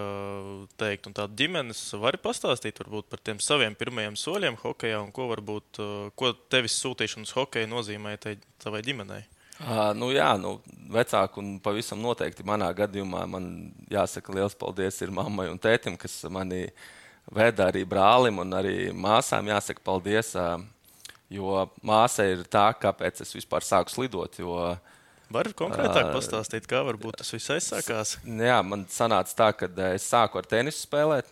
teikt. 0.79 1.09
Un 1.09 1.15
tāda 1.17 1.35
ģimenes 1.39 1.81
var 2.01 2.17
pastāstīt 2.23 2.79
varbūt, 2.81 3.09
par 3.11 3.21
tiem 3.23 3.41
saviem 3.43 3.75
pirmajiem 3.79 4.15
soļiem 4.19 4.59
hokeja 4.61 5.01
un 5.03 5.11
ko 5.15 5.27
varbūt, 5.33 5.81
ko 6.19 6.31
tevis 6.51 6.79
sūtīšana 6.83 7.27
uz 7.27 7.35
hokeju 7.35 7.69
nozīmē 7.71 8.15
tavai 8.23 8.83
ģimenei. 8.85 9.25
Uh, 9.59 9.89
nu, 9.91 10.07
jā, 10.15 10.29
nu, 10.39 10.53
vecāki 10.87 11.41
un 11.41 11.57
pavisam 11.59 11.99
noteikti 11.99 12.45
manā 12.47 12.69
gadījumā 12.77 13.25
man 13.27 13.49
jāsaka 13.91 14.31
liels 14.31 14.55
paldies 14.55 15.01
ir 15.03 15.11
mammai 15.11 15.49
un 15.51 15.59
tētim, 15.59 15.97
kas 15.99 16.15
mani 16.31 16.69
veda 17.27 17.67
arī 17.67 17.81
brālim 17.83 18.39
un 18.39 18.55
arī 18.55 18.93
māsām. 18.95 19.51
Jāsaka 19.51 19.83
paldies, 19.83 20.31
uh, 20.39 20.63
jo 21.27 21.65
māsa 21.83 22.29
ir 22.31 22.45
tā, 22.47 22.69
kāpēc 22.71 23.19
es 23.25 23.35
vispār 23.35 23.67
sāku 23.67 23.91
slidot. 23.91 24.39
Jo, 24.39 24.55
Var 25.29 25.51
konkrētāk 25.53 26.07
uh, 26.07 26.13
pastāstīt, 26.15 26.65
kā 26.69 26.79
varbūt 26.87 27.19
tas 27.21 27.29
viss 27.35 27.51
aizsākās? 27.53 28.15
Jā, 28.25 28.61
man 28.65 28.87
sanāca 28.89 29.35
tā, 29.37 29.49
ka 29.53 29.69
es 29.91 30.07
sāku 30.09 30.41
ar 30.41 30.47
tenisu 30.49 30.81
spēlēt. 30.87 31.29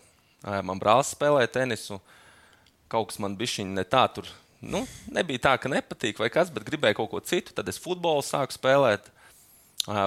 Man 0.62 0.78
brālis 0.78 1.10
spēlēja 1.16 1.50
tenisu. 1.56 1.98
Kaut 2.88 3.10
kas 3.10 3.18
man 3.20 3.34
bija 3.36 3.66
ne 3.66 3.82
tā, 3.84 4.04
tur 4.14 4.28
nu, 4.62 4.84
nebija 5.12 5.42
tā, 5.48 5.56
ka 5.60 5.70
nepatīk 5.70 6.20
vai 6.22 6.30
kas, 6.32 6.52
bet 6.54 6.66
gribēju 6.66 7.00
kaut 7.00 7.10
ko 7.10 7.20
citu. 7.26 7.52
Tad 7.54 7.68
es 7.68 7.80
futbolu 7.82 8.22
sāku 8.22 8.54
spēlēt. 8.54 9.10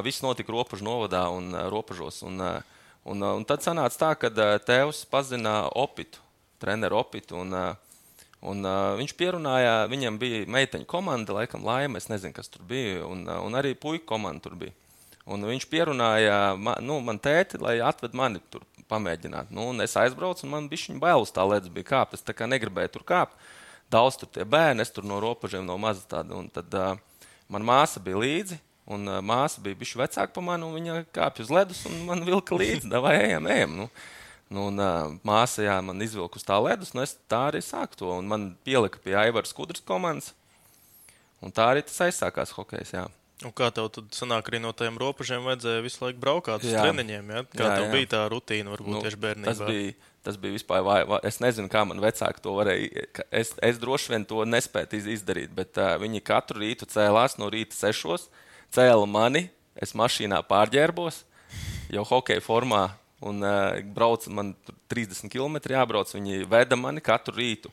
Viss 0.05 0.23
notika 0.23 0.53
Ropažu 0.55 0.87
novadā 0.87 1.25
un 1.33 1.51
Ropažos. 1.73 2.21
Un, 2.27 2.39
un, 3.03 3.27
un 3.27 3.47
tad 3.49 3.65
sanāca 3.65 4.05
tā, 4.05 4.11
ka 4.23 4.31
tēvs 4.63 5.03
pazina 5.11 5.65
Opitu, 5.75 6.23
treneru 6.63 7.01
Opitu. 7.03 7.43
Un, 7.43 7.55
un, 8.41 8.65
viņš 8.99 9.15
pierunāja, 9.19 9.73
viņam 9.91 10.17
bija 10.21 10.43
meiteņu 10.49 10.87
komanda, 10.89 11.37
laikam, 11.37 11.65
laima. 11.67 12.01
Es 12.01 12.09
nezinu, 12.11 12.33
kas 12.37 12.49
tur 12.51 12.65
bija. 12.67 13.05
Un, 13.07 13.23
un 13.29 13.57
arī 13.57 13.75
puiku 13.77 14.07
komanda 14.13 14.47
tur 14.47 14.57
bija. 14.59 14.75
Un 15.29 15.45
viņš 15.45 15.67
pierunāja 15.69 16.57
man, 16.57 16.81
nu, 16.83 16.97
man 17.05 17.21
tēti, 17.21 17.61
lai 17.61 17.77
atved 17.85 18.17
mani 18.17 18.41
tur 18.51 18.65
pamēģināt. 18.91 19.53
Nu, 19.53 19.69
es 19.83 19.95
aizbraucu, 19.99 20.47
un 20.47 20.55
man 20.55 20.69
bija 20.71 20.89
viņa 20.89 21.01
bailes 21.01 21.33
tā 21.33 21.45
lietas, 21.47 21.71
bija 21.71 21.91
kāpt. 21.93 22.17
Es 22.17 22.25
tā 22.25 22.35
kā 22.35 22.49
negribēju 22.49 22.97
tur 22.97 23.07
kāpt 23.07 23.37
daudz 23.91 24.17
tur 24.19 24.29
tie 24.31 24.45
bērni, 24.47 24.83
es 24.83 24.91
tur 24.93 25.05
no 25.07 25.19
robežiem 25.23 25.65
no 25.67 25.77
maza 25.81 26.03
tāda. 26.07 26.35
Un 26.37 26.47
tad 26.53 26.71
uh, 26.77 26.95
man 27.51 27.65
māsa 27.67 28.01
bija 28.03 28.19
līdzi. 28.21 28.59
Un 28.91 29.05
uh, 29.07 29.19
māsa 29.23 29.61
bija 29.63 29.77
bijusi 29.77 29.99
vecāka 29.99 30.33
par 30.35 30.45
mani, 30.45 30.67
un 30.67 30.77
viņa 30.79 31.03
kāpja 31.15 31.45
uz 31.45 31.53
ledus 31.53 31.83
un 31.89 32.01
man 32.07 32.25
vilka 32.27 32.57
līdzi. 32.57 32.91
Vai 33.03 33.17
ejam, 33.19 33.47
ejam. 33.51 33.77
Nu, 33.83 33.89
nu, 34.51 34.67
un, 34.67 34.83
uh, 34.83 35.15
māsa 35.27 35.63
jā, 35.63 35.77
man 35.85 36.03
izvilka 36.03 36.39
uz 36.39 36.45
tā 36.45 36.57
ledus, 36.59 36.91
un 36.95 37.05
es 37.05 37.15
tā 37.31 37.45
arī 37.49 37.63
sāku 37.63 37.97
to. 38.03 38.11
Un 38.19 38.27
man 38.27 38.51
pielika 38.67 38.99
pie 39.01 39.15
Aivara 39.15 39.47
Skudras 39.47 39.83
komandas. 39.87 40.33
Un 41.41 41.53
tā 41.55 41.71
arī 41.71 41.85
tas 41.87 41.97
aizsākās 42.05 42.53
hokejs. 42.53 42.93
Jā. 42.93 43.07
Un 43.41 43.53
kā 43.57 43.71
tev 43.73 43.87
tad 43.95 44.11
sanāk, 44.13 44.51
arī 44.51 44.59
no 44.61 44.69
tiem 44.77 44.99
robežiem 45.01 45.47
vajadzēja 45.47 45.81
visu 45.81 46.03
laiku 46.03 46.21
braukāt 46.21 46.61
uz 46.61 46.75
treniņiem? 46.75 47.31
Ja? 47.33 47.41
Kā 47.49 47.63
jā, 47.63 47.71
tev 47.79 47.85
jā. 47.87 47.93
bija 47.95 48.09
tā 48.11 48.21
rutīna, 48.29 48.75
varbūt 48.75 48.93
nu, 48.93 49.01
tieši 49.01 49.19
bērnībā? 49.23 49.53
Tas 49.55 49.61
bija, 49.65 49.95
tas 50.27 50.37
bija 50.43 50.57
vispār, 50.59 50.83
vai, 50.85 50.99
vai, 51.09 51.17
es 51.25 51.41
nezinu, 51.41 51.71
kā 51.71 51.81
man 51.89 52.03
vecāki 52.03 52.43
to 52.43 52.53
varēja. 52.59 53.07
Es, 53.41 53.55
es 53.65 53.81
droši 53.81 54.13
vien 54.13 54.27
to 54.29 54.45
nespēju 54.45 55.01
izdarīt, 55.15 55.55
bet 55.57 55.79
uh, 55.81 55.95
viņi 56.03 56.21
katru 56.27 56.61
rītu 56.61 56.85
cēlās 56.91 57.39
no 57.41 57.49
rīta 57.49 57.79
sešos, 57.79 58.27
cēla 58.77 59.09
mani, 59.09 59.47
es 59.73 59.95
mašīnā 59.97 60.43
pārģērbos, 60.45 61.23
jau 61.97 62.05
hokeja 62.13 62.45
formā, 62.45 62.91
un 63.21 63.45
uh, 63.45 63.79
brauc 63.95 64.25
man 64.33 64.53
30 64.91 65.29
km 65.31 65.59
jābrauc. 65.71 66.11
Viņi 66.15 66.45
veda 66.49 66.77
mani 66.79 67.03
katru 67.05 67.37
rītu, 67.37 67.71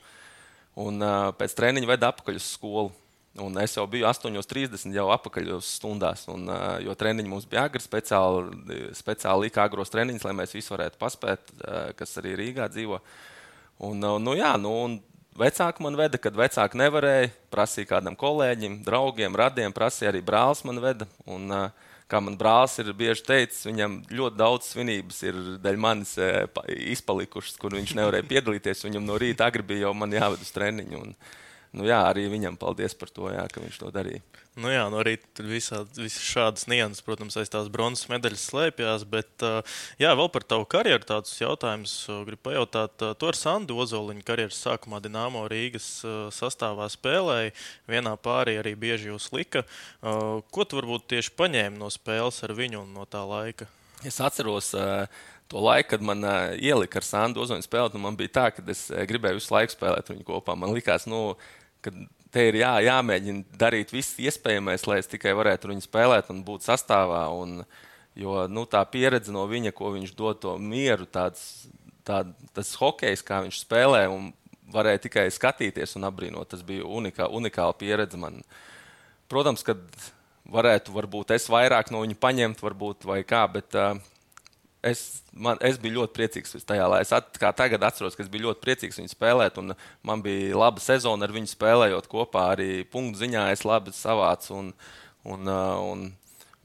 un 0.79 1.03
uh, 1.03 1.29
pēc 1.39 1.57
treniņa 1.59 1.93
veda 1.95 2.13
apakaļ 2.13 2.41
uz 2.41 2.49
skolu. 2.55 2.93
Un 3.39 3.55
es 3.63 3.77
jau 3.77 3.85
biju 3.87 4.07
8.30 4.09 4.97
jau 4.97 5.05
apakaļ 5.15 5.53
uz 5.55 5.69
stundās, 5.77 6.25
un, 6.33 6.49
jo 6.83 6.95
treniņi 6.99 7.31
mums 7.31 7.45
bija 7.47 7.69
agri, 7.69 7.79
speciāli, 7.79 8.89
speciāli 8.99 9.47
lika 9.47 9.63
agros 9.63 9.93
treniņus, 9.95 10.25
lai 10.27 10.33
mēs 10.41 10.57
visi 10.57 10.73
varētu 10.73 10.99
paspēt, 10.99 11.53
kas 11.95 12.17
arī 12.19 12.33
Rīgā 12.41 12.67
dzīvo. 12.73 12.99
Un, 13.87 14.03
nu, 14.25 14.35
jā, 14.35 14.57
nu, 14.59 14.73
un 14.89 14.97
vecāki 15.39 15.85
man 15.87 16.01
veda, 16.01 16.19
kad 16.19 16.35
vecāki 16.35 16.81
nevarēja, 16.81 17.31
prasīja 17.53 17.93
kādam 17.93 18.17
kolēģim, 18.19 18.81
draugiem, 18.87 19.39
radiem, 19.39 19.77
prasīja 19.77 20.11
arī 20.11 20.25
brālis 20.25 20.65
man 20.67 20.83
veda. 20.83 21.07
Un, 21.31 21.53
kā 22.09 22.21
man 22.25 22.39
brālis 22.41 22.79
ir 22.81 22.93
bieži 22.97 23.25
teicis, 23.27 23.67
viņam 23.69 23.99
ļoti 24.09 24.41
daudz 24.41 24.71
svinības 24.73 25.19
ir 25.29 25.41
daļai 25.65 25.83
manis 25.85 26.15
izpalikušas, 26.95 27.59
kur 27.61 27.77
viņš 27.77 27.95
nevarēja 27.99 28.29
piedalīties. 28.31 28.87
Viņam 28.87 29.05
no 29.09 29.19
rīta 29.21 29.49
agri 29.49 29.67
bija 29.67 29.89
jau 29.89 29.95
jāved 29.95 30.45
uz 30.45 30.55
treniņu. 30.57 31.03
Un, 31.05 31.15
nu, 31.77 31.87
jā, 31.89 32.01
arī 32.09 32.29
viņam 32.33 32.59
paldies 32.61 32.95
par 32.99 33.11
to, 33.13 33.29
jā, 33.33 33.45
ka 33.53 33.63
viņš 33.65 33.81
to 33.81 33.91
darīja. 33.95 34.23
Nu 34.59 34.73
jā, 34.73 34.89
nu 34.91 34.99
arī 34.99 35.13
visā, 35.47 35.85
visas 35.95 36.25
šādas 36.27 36.65
nianses, 36.71 37.05
protams, 37.07 37.37
aiz 37.39 37.51
tās 37.53 37.69
bronzas 37.71 38.09
medaļas 38.11 38.47
slēpjas. 38.49 39.05
Bet 39.07 39.45
jā, 40.03 40.11
vēl 40.19 40.31
par 40.35 40.47
tavu 40.51 40.67
karjeru 40.67 41.07
tādus 41.07 41.37
jautājumus 41.39 41.95
gribu 42.27 42.43
pajautāt. 42.49 42.99
Tu 43.21 43.31
ar 43.31 43.39
Sandu 43.39 43.79
Ozoliņu 43.79 44.27
karjeras 44.27 44.59
sākumā 44.65 44.99
Dienāmo 45.05 45.45
Rīgas 45.51 45.87
sastāvā 46.35 46.91
spēlēji. 46.91 47.55
Vienā 47.87 48.17
pārī 48.19 48.59
arī 48.59 48.75
bieži 48.75 49.13
jūs 49.13 49.31
lika. 49.37 49.63
Ko 50.03 50.67
tu 50.67 50.81
varbūt 50.81 51.07
tieši 51.15 51.37
paņēmi 51.39 51.79
no 51.79 51.93
spēles 51.95 52.43
ar 52.43 52.59
viņu 52.59 52.83
un 52.83 52.95
no 52.99 53.07
tā 53.07 53.23
laika? 53.29 53.71
Es 54.07 54.19
atceros, 54.23 54.73
to 55.49 55.63
laiku, 55.63 55.89
kad 55.95 56.03
man 56.03 56.25
uh, 56.25 56.53
ielika 56.55 57.01
ar 57.01 57.07
Sandu 57.07 57.41
Ozonu 57.43 57.65
spēlēt, 57.65 57.97
man 57.99 58.19
bija 58.19 58.35
tā, 58.37 58.45
ka 58.55 58.63
es 58.71 58.85
gribēju 58.93 59.41
visu 59.41 59.55
laiku 59.55 59.75
spēlēt 59.75 60.11
viņu 60.13 60.27
kopā. 60.29 60.55
Man 60.59 60.75
likās, 60.77 61.07
nu, 61.09 61.39
ka 61.85 61.93
te 62.35 62.49
ir 62.51 62.59
jā, 62.61 62.73
jāmēģina 62.85 63.59
darīt 63.61 63.93
viss 63.95 64.19
iespējamais, 64.21 64.87
lai 64.89 65.01
es 65.03 65.11
tikai 65.11 65.35
varētu 65.37 65.71
viņu 65.71 65.85
spēlēt 65.85 66.33
un 66.33 66.43
būt 66.47 66.67
sastāvā. 66.67 67.25
Un, 67.35 67.63
jo 68.19 68.45
nu, 68.51 68.67
tā 68.71 68.83
pieredze 68.91 69.35
no 69.35 69.47
viņa, 69.49 69.73
ko 69.77 69.95
viņš 69.95 70.15
dod 70.19 70.43
to 70.43 70.57
mieru, 70.61 71.09
tāds, 71.09 71.69
tā, 72.07 72.25
tas 72.57 72.75
hokejs, 72.81 73.25
kā 73.27 73.43
viņš 73.47 73.63
spēlē, 73.65 74.05
un 74.13 74.31
varēja 74.73 75.07
tikai 75.07 75.29
skatīties 75.33 75.97
un 75.99 76.09
apbrīnot. 76.09 76.51
Tas 76.53 76.65
bija 76.67 76.85
unikā, 76.85 77.31
unikāla 77.33 77.77
pieredze 77.79 78.21
man. 78.21 78.43
Protams, 79.29 79.65
ka 79.65 79.77
varētu 80.49 80.95
varbūt 80.95 81.35
es 81.37 81.49
vairāk 81.53 81.93
no 81.93 82.03
viņa 82.05 82.17
paņemt, 82.21 82.63
varbūt 82.65 83.05
vai 83.09 83.21
kā, 83.29 83.43
bet 83.53 83.77
uh, 83.77 83.97
es, 84.83 85.23
man, 85.33 85.59
es 85.65 85.79
biju 85.81 86.01
ļoti 86.01 86.15
priecīgs 86.17 86.67
tajā 86.67 86.87
laikā. 86.91 87.07
Es 87.07 87.15
at, 87.17 87.31
tagad 87.59 87.85
atceros, 87.87 88.17
ka 88.17 88.25
es 88.25 88.31
biju 88.31 88.49
ļoti 88.49 88.65
priecīgs 88.65 89.01
viņu 89.01 89.13
spēlēt. 89.13 89.59
Man 90.07 90.23
bija 90.25 90.59
laba 90.59 90.83
sezona 90.83 91.27
ar 91.27 91.35
viņu 91.35 91.51
spēlējot 91.53 92.09
kopā. 92.11 92.51
Arī 92.55 92.85
punktu 92.91 93.25
ziņā 93.25 93.49
es 93.55 93.65
labi 93.69 93.95
savācu. 93.97 94.55
Un, 94.59 94.73
un, 95.29 95.51
uh, 95.51 95.83
un, 95.93 96.09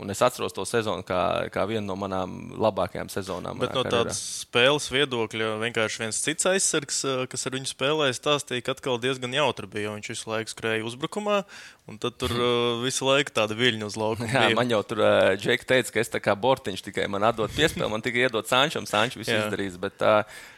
Un 0.02 0.10
es 0.10 0.22
atceros 0.26 0.56
to 0.56 0.64
sezonu 0.66 1.04
kā, 1.06 1.20
kā 1.54 1.68
vienu 1.70 1.86
no 1.86 1.94
manām 2.00 2.32
labākajām 2.58 3.12
sezonām. 3.14 3.60
Bet 3.62 3.76
no 3.78 3.84
tādas 3.86 4.18
spēles 4.42 4.88
viedokļa 4.90 5.52
vienkārši 5.62 6.02
viens 6.02 6.22
cits 6.24 6.48
aizsargs, 6.50 7.04
kas 7.30 7.46
ar 7.46 7.54
viņu 7.54 7.70
spēlēja, 7.70 8.16
stāstīja, 8.18 8.64
ka 8.66 8.74
atkal 8.74 8.98
diezgan 9.04 9.36
jautri 9.38 9.70
bija. 9.70 9.92
Viņš 9.94 10.10
visu 10.10 10.32
laiku 10.32 10.50
skrēja 10.50 10.88
uzbrukumā, 10.90 11.44
un 11.86 12.02
tad 12.02 12.18
tur 12.18 12.34
uh, 12.34 12.48
visu 12.88 13.06
laiku 13.06 13.36
tāda 13.38 13.54
viļņa 13.60 13.92
uz 13.92 14.00
laukuma. 14.02 14.32
Jā, 14.34 14.48
bija. 14.50 14.58
man 14.58 14.74
jau 14.74 14.82
tur 14.90 15.04
Džeki 15.38 15.70
teica, 15.70 15.94
ka 15.94 16.02
es 16.02 16.12
tā 16.16 16.24
kā 16.26 16.36
bortiņš 16.48 16.84
tikai 16.90 17.06
man 17.14 17.30
atdod 17.30 17.54
piespēli, 17.54 17.92
man 17.94 18.02
tikai 18.02 18.26
iedod 18.26 18.50
Sančam, 18.50 18.90
Sančs 18.90 19.22
visu 19.22 19.38
izdarīs. 19.38 19.78
Bet, 19.78 20.02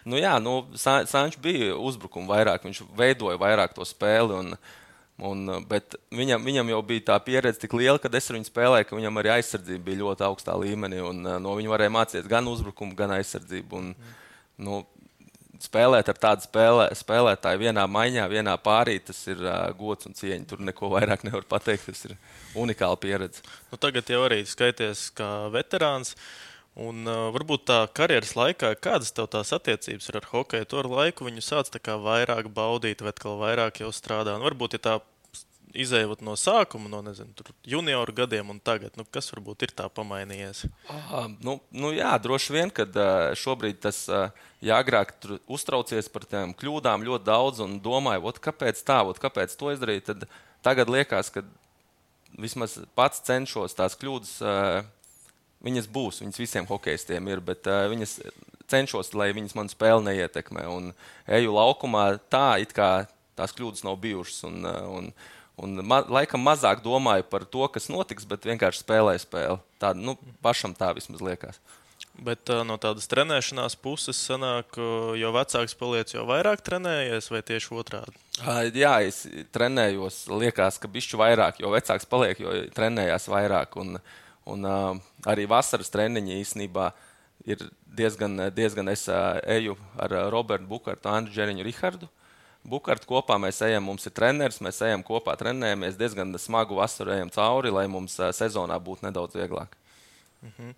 nu 0.07 0.21
jā, 0.21 0.37
nu, 0.39 0.61
Sančs 0.79 1.43
bija 1.43 1.75
uzbrukuma 1.75 2.37
vairāk, 2.37 2.63
viņš 2.71 2.85
veidoja 2.95 3.43
vairāk 3.43 3.75
to 3.75 3.83
spēli. 3.83 4.39
Un, 4.39 4.55
uh, 4.55 4.81
Un, 5.15 5.45
uh, 5.47 5.61
bet 5.63 5.95
viņam, 6.11 6.43
viņam 6.43 6.73
jau 6.73 6.81
bija 6.83 7.05
tā 7.11 7.19
pieredze 7.23 7.61
tik 7.61 7.75
liela, 7.77 7.99
ka 8.01 8.11
es 8.11 8.27
ar 8.27 8.35
viņu 8.35 8.49
spēlēju, 8.49 8.87
ka 8.89 8.97
viņam 8.97 9.21
arī 9.21 9.31
aizsardzība 9.37 9.85
bija 9.85 10.01
ļoti 10.01 10.25
augstā 10.27 10.55
līmenī. 10.59 10.99
Un, 11.07 11.21
uh, 11.23 11.37
no 11.39 11.55
viņa 11.55 11.71
varēja 11.71 11.93
mācīties 11.95 12.27
gan 12.31 12.49
uzbrukumu, 12.51 12.97
gan 12.99 13.15
aizsardzību. 13.15 13.79
Un, 13.79 13.93
nu, 14.67 14.81
spēlēt 15.63 16.09
ar 16.11 16.19
tādu 16.19 16.45
spēlē, 16.45 16.89
spēlētāju 16.99 17.61
vienā 17.63 17.85
maiņā, 17.87 18.25
vienā 18.31 18.55
pārī, 18.61 18.97
tas 19.03 19.21
ir 19.31 19.39
uh, 19.43 19.69
gods 19.77 20.09
un 20.09 20.17
cieņa. 20.17 20.47
Tur 20.49 20.63
neko 20.67 20.91
vairāk 20.93 21.23
nevar 21.27 21.47
pateikt. 21.47 21.87
Tas 21.91 22.09
ir 22.09 22.17
unikāla 22.59 22.99
pieredze. 22.99 23.45
Nu, 23.71 23.79
tagad 23.81 24.09
jau 24.11 24.23
arī 24.27 24.41
skaities 24.49 25.07
kā 25.15 25.29
veterāns. 25.53 26.15
Un, 26.75 27.05
uh, 27.07 27.29
varbūt 27.31 27.69
tā 27.69 27.77
karjeras 27.95 28.33
laikā, 28.35 28.73
kādas 28.83 29.13
tev 29.15 29.29
tās 29.31 29.53
attiecības 29.55 30.09
ir 30.11 30.17
ar 30.19 30.25
hokeju? 30.27 30.67
Tu 30.67 30.79
ar 30.81 30.89
laiku 30.91 31.27
viņu 31.27 31.43
sāc 31.45 31.71
vairāk 31.71 32.49
baudīt, 32.51 32.99
vai 32.99 33.13
atkal 33.13 33.39
vairāk 33.39 33.79
jau 33.79 33.91
strādā. 33.95 34.35
Un 34.35 34.43
varbūt, 34.43 34.75
ja 34.75 34.81
tā 34.83 34.95
izējot 35.75 36.23
no 36.23 36.35
sākuma, 36.39 36.89
no 36.91 37.01
nezinu, 37.05 37.31
junioru 37.67 38.15
gadiem 38.15 38.49
un 38.53 38.59
tagad, 38.63 38.95
nu, 38.99 39.05
kas 39.11 39.29
varbūt 39.33 39.67
ir 39.67 39.73
tā 39.75 39.87
pamainījies? 39.91 40.65
Uh, 40.89 41.29
nu, 41.43 41.57
nu 41.71 41.91
jā, 41.95 42.13
droši 42.21 42.55
vien, 42.55 42.71
ka 42.73 42.87
uh, 42.87 43.31
šobrīd 43.39 43.79
tas, 43.83 44.05
uh, 44.11 44.31
ja 44.63 44.79
agrāk 44.83 45.13
uztraucies 45.51 46.09
par 46.11 46.27
tām 46.29 46.55
kļūdām 46.57 47.05
ļoti 47.07 47.27
daudz 47.27 47.63
un 47.65 47.77
domāju, 47.83 48.25
ot, 48.31 48.41
kāpēc 48.43 48.81
tā, 48.87 49.01
ot, 49.07 49.19
kāpēc 49.21 49.55
to 49.59 49.71
izdarīt, 49.75 50.09
tad 50.11 50.27
tagad 50.65 50.91
liekas, 50.91 51.31
ka 51.31 51.45
vismaz 52.39 52.79
pats 52.97 53.23
cenšos 53.27 53.77
tās 53.77 53.95
kļūdas. 53.99 54.35
Uh, 54.43 54.91
Viņas 55.65 55.87
būs, 55.89 56.21
viņas 56.21 56.41
visiem 56.41 56.67
hokeistiem 56.69 57.31
ir, 57.31 57.41
bet 57.41 57.65
uh, 57.65 57.87
viņas 57.89 58.19
cenšos, 58.69 59.13
lai 59.17 59.31
viņas 59.33 59.55
man 59.57 59.69
spēli 59.71 60.11
neietekmē. 60.11 60.65
Un 60.69 60.91
eju 61.25 61.55
laukumā 61.55 62.07
tā, 62.29 62.59
it 62.61 62.75
kā 62.75 63.07
tās 63.37 63.55
kļūdas 63.55 63.85
nav 63.87 63.97
bijušas. 64.03 64.43
Un, 64.49 64.59
uh, 64.61 64.83
un, 64.99 65.07
un 65.61 65.79
ma 65.81 66.03
laikam 66.05 66.43
mazāk 66.45 66.83
domāju 66.85 67.25
par 67.31 67.47
to, 67.49 67.65
kas 67.73 67.89
notiks, 67.89 68.27
bet 68.29 68.45
vienkārši 68.45 68.83
spēlēju 68.83 69.23
spēli. 69.25 69.57
Tā, 69.81 69.95
nu, 69.97 70.19
pašam 70.45 70.75
tā 70.77 70.91
vismaz 70.97 71.23
liekas. 71.25 71.57
Bet 72.15 72.51
uh, 72.53 72.61
no 72.67 72.77
tādas 72.79 73.09
trenēšanās 73.11 73.75
puses, 73.81 74.19
sanāk, 74.21 74.77
jo 75.17 75.31
vecāks 75.35 75.73
paliec, 75.79 76.13
jo 76.13 76.27
vairāk 76.29 76.61
trenējies, 76.63 77.31
vai 77.33 77.41
tieši 77.47 77.73
otrādi? 77.73 78.13
Uh, 78.43 78.67
jā, 78.69 78.93
es 79.07 79.23
trenējos. 79.55 80.27
Liekas, 80.29 80.77
ka 80.77 80.91
bišķi 80.91 81.19
vairāk, 81.19 81.59
jo 81.63 81.73
vecāks 81.73 82.05
paliek, 82.11 82.39
jo 82.43 82.53
trenējās 82.77 83.27
vairāk. 83.33 83.75
Un, 83.81 83.97
uh, 83.97 84.21
Un, 84.45 84.65
uh, 84.65 84.97
arī 85.25 85.47
vasaras 85.49 85.89
treniņi 85.93 86.37
īstenībā 86.41 86.91
ir 87.49 87.63
diezgan, 87.97 88.37
diezgan 88.53 88.91
es 88.91 89.07
uh, 89.09 89.39
eju 89.41 89.73
ar 89.97 90.13
Robertu 90.33 90.69
Bukārtu, 90.69 91.09
Andriu 91.09 91.33
Džeriņu, 91.33 91.65
Rihardu. 91.65 92.09
Bukārtu 92.65 93.09
kopā 93.09 93.37
mēs 93.41 93.61
ejam, 93.65 93.83
mums 93.85 94.05
ir 94.09 94.13
treneris, 94.17 94.61
mēs 94.61 94.81
ejam 94.85 95.03
kopā, 95.05 95.35
trenējamies 95.37 95.97
diezgan 95.97 96.33
smagu 96.41 96.77
vasaru, 96.77 97.13
ejam 97.13 97.33
cauri, 97.33 97.73
lai 97.73 97.85
mums 97.89 98.17
uh, 98.21 98.31
sezonā 98.33 98.77
būtu 98.81 99.05
nedaudz 99.05 99.37
vieglāk. 99.37 99.77
Mm 100.41 100.53
-hmm. 100.57 100.73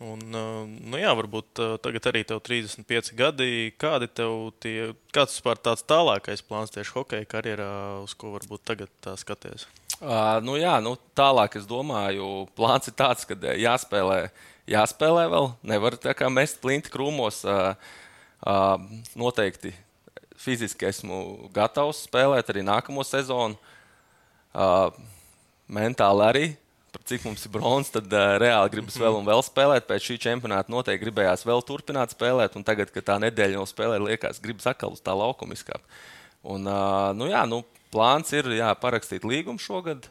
Un, 0.00 0.20
nu 0.32 0.96
jā, 0.96 1.10
varbūt 1.12 1.60
tagad 1.84 2.06
arī 2.08 2.22
tev 2.24 2.38
35 2.46 3.10
gadi. 3.18 3.50
Kādi 3.80 4.08
tev 4.08 4.48
tie, 4.62 4.94
kāds 5.12 5.34
vispār 5.36 5.60
tāds 5.60 5.84
tālākais 5.84 6.40
plāns 6.46 6.72
tieši 6.72 6.94
hokeja 6.94 7.28
karjerā, 7.28 7.68
uz 8.00 8.14
ko 8.16 8.32
varbūt 8.32 8.64
tagad 8.70 9.10
skaties? 9.20 9.66
Uh, 10.00 10.38
nu 10.40 10.54
jā, 10.56 10.78
nu, 10.80 10.94
tālāk 11.12 11.58
es 11.60 11.66
domāju, 11.68 12.46
plāns 12.56 12.88
ir 12.88 12.96
tāds, 12.96 13.26
ka 13.28 13.36
jāspēlē, 13.36 14.30
jāspēlē 14.72 15.26
vēl. 15.34 15.50
Nevar 15.68 15.98
tā 16.00 16.16
kā 16.16 16.30
mest 16.32 16.62
plinti 16.64 16.88
krūmos. 16.92 17.42
Uh, 17.44 17.74
uh, 18.48 18.80
noteikti 19.20 19.74
fiziski 20.40 20.88
esmu 20.88 21.50
gatavs 21.52 22.06
spēlēt 22.06 22.48
arī 22.48 22.64
nākamo 22.64 23.04
sezonu. 23.04 23.60
Uh, 24.56 24.88
mentāli 25.70 26.24
arī. 26.26 26.46
Par 26.90 27.02
cik 27.06 27.24
mums 27.26 27.44
ir 27.46 27.52
bronzas, 27.54 27.92
tad 27.94 28.10
uh, 28.10 28.36
reāli 28.42 28.72
gribas 28.72 28.96
vēl 28.98 29.20
un 29.20 29.26
vēl 29.28 29.42
spēlēt. 29.46 29.86
Pēc 29.86 30.08
šī 30.08 30.16
čempionāta 30.24 30.72
noteikti 30.72 31.04
gribējās 31.04 31.46
vēl 31.46 31.62
turpināt 31.66 32.14
spēlēt. 32.16 32.56
Un 32.58 32.66
tagad, 32.66 32.90
kad 32.94 33.06
tā 33.06 33.18
nedēļa 33.22 33.60
nav 33.60 33.68
spēlēta, 33.70 34.06
liekas, 34.08 34.40
gribas 34.42 34.66
atkal 34.70 34.96
uz 34.96 35.02
tā 35.04 35.14
laukuma 35.14 35.54
izkāpt. 35.54 35.86
Un, 36.42 36.66
uh, 36.66 37.10
nu 37.14 37.28
jā, 37.30 37.44
nu, 37.46 37.62
plāns 37.94 38.32
ir 38.34 38.48
jā, 38.56 38.72
parakstīt 38.82 39.26
līgumu 39.28 39.62
šogad. 39.62 40.08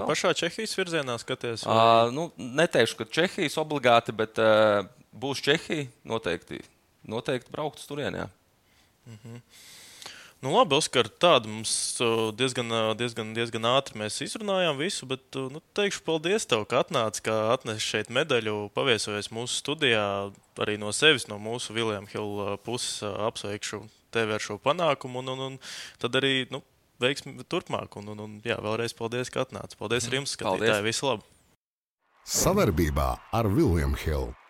Tā 0.00 0.08
pašā 0.08 0.32
Čehijas 0.36 0.74
virzienā 0.78 1.16
skaties? 1.20 1.64
Vai... 1.68 1.76
Uh, 1.76 2.12
nu, 2.14 2.28
neteikšu, 2.60 2.98
ka 3.00 3.08
Čehijas 3.20 3.56
obligāti, 3.60 4.14
bet 4.16 4.40
uh, 4.42 4.84
būs 5.12 5.42
Čehija. 5.44 5.86
Noteikti, 6.08 6.60
noteikti 7.08 7.52
braukt 7.54 7.80
uz 7.80 7.88
turieni. 7.88 8.26
Mm 9.04 9.18
-hmm. 9.22 9.40
Nu, 10.44 10.50
labi, 10.52 10.76
Oskar, 10.76 11.08
tāda 11.08 11.48
mums 11.48 11.70
diezgan, 12.36 12.68
diezgan, 13.00 13.30
diezgan 13.32 13.64
ātri 13.70 13.96
mēs 13.96 14.18
izrunājām 14.26 14.76
visu, 14.76 15.06
bet 15.08 15.38
nu, 15.48 15.62
teikšu 15.72 16.02
paldies 16.04 16.44
tev, 16.50 16.66
ka 16.68 16.82
atnāci, 16.84 17.22
ka 17.24 17.36
atnesi 17.54 17.86
šeit 17.86 18.10
medaļu, 18.12 18.68
paviesojies 18.76 19.30
mūsu 19.32 19.56
studijā, 19.62 20.04
arī 20.60 20.76
no 20.82 20.92
sevis, 20.92 21.24
no 21.32 21.40
mūsu 21.40 21.72
Viljama 21.72 22.12
Hilda 22.12 22.58
puses 22.60 23.00
apsveikšu 23.08 23.86
tevi 24.12 24.36
ar 24.36 24.44
šo 24.44 24.58
panākumu, 24.60 25.24
un, 25.24 25.32
un, 25.32 25.42
un 25.48 25.58
tad 26.04 26.20
arī 26.20 26.44
nu, 26.52 26.60
veiksmi 27.00 27.40
turpmāk. 27.48 27.96
Un, 28.02 28.12
un, 28.12 28.24
un, 28.26 28.38
jā, 28.44 28.60
vēlreiz 28.60 28.92
paldies, 29.00 29.32
ka 29.32 29.46
atnācāt. 29.48 29.80
Paldies 29.80 30.12
arī 30.12 30.20
jums, 30.20 30.36
skatītāji. 30.36 30.84
Visu 30.90 31.08
labu! 31.08 31.24
Savarbībā 32.28 33.14
ar 33.32 33.48
Viljumu 33.48 33.96
Hildu. 34.04 34.43